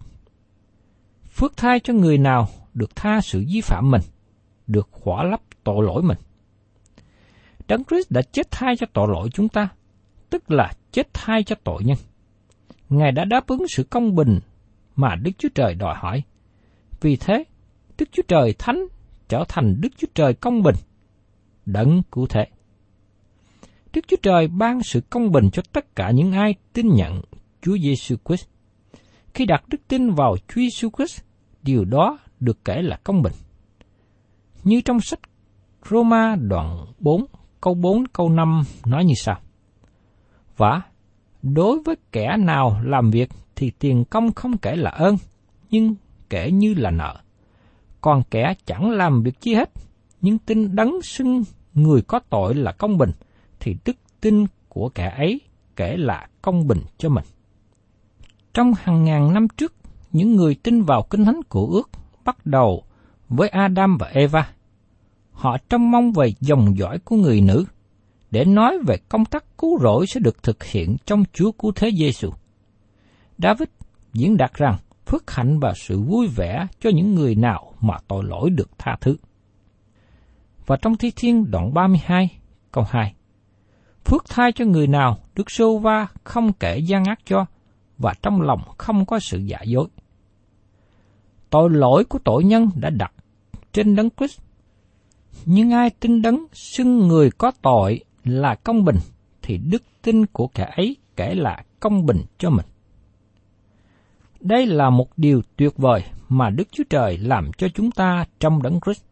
Phước 1.30 1.56
thai 1.56 1.80
cho 1.80 1.92
người 1.92 2.18
nào 2.18 2.48
được 2.74 2.96
tha 2.96 3.20
sự 3.20 3.44
vi 3.48 3.60
phạm 3.60 3.90
mình, 3.90 4.02
được 4.66 4.88
khỏa 4.92 5.24
lấp 5.24 5.40
tội 5.64 5.84
lỗi 5.84 6.02
mình. 6.02 6.18
Đấng 7.68 7.84
Christ 7.84 8.10
đã 8.10 8.22
chết 8.22 8.50
thai 8.50 8.76
cho 8.76 8.86
tội 8.92 9.08
lỗi 9.08 9.28
chúng 9.32 9.48
ta, 9.48 9.68
tức 10.30 10.50
là 10.50 10.72
chết 10.92 11.14
thai 11.14 11.42
cho 11.42 11.56
tội 11.64 11.84
nhân. 11.84 11.98
Ngài 12.88 13.12
đã 13.12 13.24
đáp 13.24 13.46
ứng 13.46 13.68
sự 13.68 13.84
công 13.84 14.14
bình 14.14 14.40
mà 14.96 15.14
Đức 15.14 15.30
Chúa 15.38 15.48
Trời 15.54 15.74
đòi 15.74 15.94
hỏi. 15.98 16.22
Vì 17.00 17.16
thế, 17.16 17.44
Đức 17.98 18.08
Chúa 18.12 18.22
Trời 18.28 18.54
thánh 18.58 18.86
trở 19.28 19.44
thành 19.48 19.80
Đức 19.80 19.88
Chúa 19.96 20.06
Trời 20.14 20.34
công 20.34 20.62
bình, 20.62 20.76
đấng 21.66 22.02
cụ 22.10 22.26
thể. 22.26 22.44
Đức 23.92 24.04
Chúa 24.08 24.16
Trời 24.22 24.48
ban 24.48 24.82
sự 24.82 25.00
công 25.10 25.32
bình 25.32 25.50
cho 25.52 25.62
tất 25.72 25.96
cả 25.96 26.10
những 26.10 26.32
ai 26.32 26.54
tin 26.72 26.88
nhận 26.94 27.20
Chúa 27.62 27.76
Giêsu 27.78 28.16
Christ. 28.24 28.46
Khi 29.34 29.44
đặt 29.44 29.68
đức 29.68 29.78
tin 29.88 30.10
vào 30.10 30.36
Chúa 30.48 30.60
Giêsu 30.60 30.90
Christ, 30.96 31.20
điều 31.62 31.84
đó 31.84 32.18
được 32.40 32.64
kể 32.64 32.82
là 32.82 32.96
công 33.04 33.22
bình. 33.22 33.32
Như 34.64 34.80
trong 34.80 35.00
sách 35.00 35.20
Roma 35.90 36.36
đoạn 36.36 36.86
4, 36.98 37.24
câu 37.60 37.74
4, 37.74 38.06
câu 38.12 38.28
5 38.28 38.62
nói 38.86 39.04
như 39.04 39.14
sau. 39.16 39.40
Và 40.56 40.82
đối 41.42 41.82
với 41.84 41.96
kẻ 42.12 42.36
nào 42.38 42.80
làm 42.84 43.10
việc 43.10 43.28
thì 43.56 43.70
tiền 43.78 44.04
công 44.04 44.32
không 44.32 44.58
kể 44.58 44.76
là 44.76 44.90
ơn, 44.90 45.16
nhưng 45.70 45.94
kể 46.30 46.50
như 46.50 46.74
là 46.74 46.90
nợ. 46.90 47.16
Còn 48.00 48.22
kẻ 48.30 48.54
chẳng 48.66 48.90
làm 48.90 49.22
việc 49.22 49.40
chi 49.40 49.54
hết, 49.54 49.70
nhưng 50.20 50.38
tin 50.38 50.76
đấng 50.76 51.02
xưng 51.02 51.42
người 51.74 52.02
có 52.02 52.20
tội 52.30 52.54
là 52.54 52.72
công 52.72 52.98
bình, 52.98 53.10
thì 53.60 53.76
đức 53.84 53.96
tin 54.20 54.46
của 54.68 54.88
kẻ 54.88 55.14
ấy 55.16 55.40
kể 55.76 55.96
là 55.96 56.28
công 56.42 56.66
bình 56.66 56.80
cho 56.98 57.08
mình. 57.08 57.24
Trong 58.54 58.72
hàng 58.74 59.04
ngàn 59.04 59.34
năm 59.34 59.46
trước, 59.56 59.74
những 60.12 60.36
người 60.36 60.54
tin 60.54 60.82
vào 60.82 61.06
kinh 61.10 61.24
thánh 61.24 61.40
của 61.48 61.66
ước 61.66 61.90
bắt 62.24 62.46
đầu 62.46 62.84
với 63.28 63.48
Adam 63.48 63.96
và 64.00 64.06
Eva. 64.06 64.50
Họ 65.32 65.56
trông 65.68 65.90
mong 65.90 66.12
về 66.12 66.32
dòng 66.40 66.78
dõi 66.78 66.98
của 66.98 67.16
người 67.16 67.40
nữ, 67.40 67.64
để 68.30 68.44
nói 68.44 68.78
về 68.86 68.96
công 69.08 69.24
tác 69.24 69.44
cứu 69.58 69.78
rỗi 69.78 70.06
sẽ 70.06 70.20
được 70.20 70.42
thực 70.42 70.64
hiện 70.64 70.96
trong 71.06 71.24
Chúa 71.32 71.52
Cứu 71.52 71.72
Thế 71.76 71.90
Giêsu. 71.98 72.30
David 73.38 73.68
diễn 74.12 74.36
đạt 74.36 74.54
rằng 74.54 74.76
phước 75.06 75.30
hạnh 75.30 75.58
và 75.58 75.72
sự 75.76 76.00
vui 76.00 76.26
vẻ 76.26 76.66
cho 76.80 76.90
những 76.90 77.14
người 77.14 77.34
nào 77.34 77.72
mà 77.80 77.94
tội 78.08 78.24
lỗi 78.24 78.50
được 78.50 78.70
tha 78.78 78.96
thứ. 79.00 79.16
Và 80.66 80.76
trong 80.76 80.96
Thi 80.96 81.12
Thiên 81.16 81.50
đoạn 81.50 81.74
32, 81.74 82.38
câu 82.72 82.84
2. 82.90 83.14
Phước 84.04 84.24
thai 84.28 84.52
cho 84.52 84.64
người 84.64 84.86
nào 84.86 85.18
Đức 85.34 85.50
Sô 85.50 85.78
Va 85.78 86.06
không 86.24 86.52
kể 86.52 86.78
gian 86.78 87.04
ác 87.04 87.18
cho, 87.24 87.46
và 87.98 88.14
trong 88.22 88.42
lòng 88.42 88.60
không 88.78 89.06
có 89.06 89.18
sự 89.18 89.38
giả 89.38 89.58
dối. 89.62 89.88
Tội 91.50 91.70
lỗi 91.70 92.04
của 92.04 92.18
tội 92.24 92.44
nhân 92.44 92.70
đã 92.74 92.90
đặt 92.90 93.12
trên 93.72 93.96
đấng 93.96 94.10
Christ. 94.10 94.40
Nhưng 95.44 95.70
ai 95.70 95.90
tin 95.90 96.22
đấng 96.22 96.46
xưng 96.52 96.98
người 96.98 97.30
có 97.30 97.52
tội 97.62 98.04
là 98.24 98.54
công 98.54 98.84
bình, 98.84 98.98
thì 99.42 99.58
đức 99.58 99.82
tin 100.02 100.26
của 100.26 100.46
kẻ 100.46 100.72
ấy 100.76 100.96
kể 101.16 101.34
là 101.34 101.64
công 101.80 102.06
bình 102.06 102.22
cho 102.38 102.50
mình. 102.50 102.66
Đây 104.46 104.66
là 104.66 104.90
một 104.90 105.08
điều 105.16 105.42
tuyệt 105.56 105.72
vời 105.76 106.04
mà 106.28 106.50
Đức 106.50 106.68
Chúa 106.72 106.84
Trời 106.90 107.18
làm 107.18 107.50
cho 107.58 107.68
chúng 107.74 107.90
ta 107.90 108.24
trong 108.40 108.62
đấng 108.62 108.80
Christ. 108.80 109.02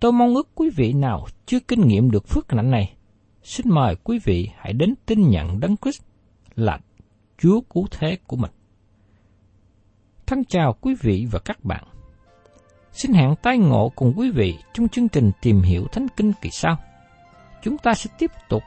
Tôi 0.00 0.12
mong 0.12 0.34
ước 0.34 0.48
quý 0.54 0.70
vị 0.76 0.92
nào 0.92 1.26
chưa 1.46 1.60
kinh 1.60 1.88
nghiệm 1.88 2.10
được 2.10 2.28
phước 2.28 2.52
hạnh 2.52 2.70
này, 2.70 2.94
xin 3.42 3.66
mời 3.70 3.96
quý 4.04 4.18
vị 4.24 4.50
hãy 4.56 4.72
đến 4.72 4.94
tin 5.06 5.30
nhận 5.30 5.60
đấng 5.60 5.76
Christ 5.76 6.02
là 6.54 6.78
Chúa 7.38 7.60
cứu 7.60 7.86
thế 7.90 8.18
của 8.26 8.36
mình. 8.36 8.50
Thân 10.26 10.44
chào 10.44 10.72
quý 10.80 10.94
vị 11.00 11.26
và 11.30 11.38
các 11.38 11.64
bạn. 11.64 11.84
Xin 12.92 13.12
hẹn 13.12 13.34
tái 13.42 13.58
ngộ 13.58 13.92
cùng 13.96 14.12
quý 14.16 14.30
vị 14.30 14.58
trong 14.74 14.88
chương 14.88 15.08
trình 15.08 15.30
tìm 15.42 15.62
hiểu 15.62 15.86
Thánh 15.92 16.06
Kinh 16.16 16.32
kỳ 16.40 16.50
sau. 16.50 16.76
Chúng 17.62 17.78
ta 17.78 17.94
sẽ 17.94 18.10
tiếp 18.18 18.30
tục 18.48 18.62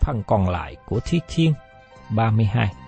phần 0.00 0.22
còn 0.26 0.48
lại 0.48 0.76
của 0.86 1.00
Thi 1.00 1.20
Thiên 1.28 1.52
32. 2.10 2.87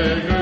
Amen. 0.00 0.39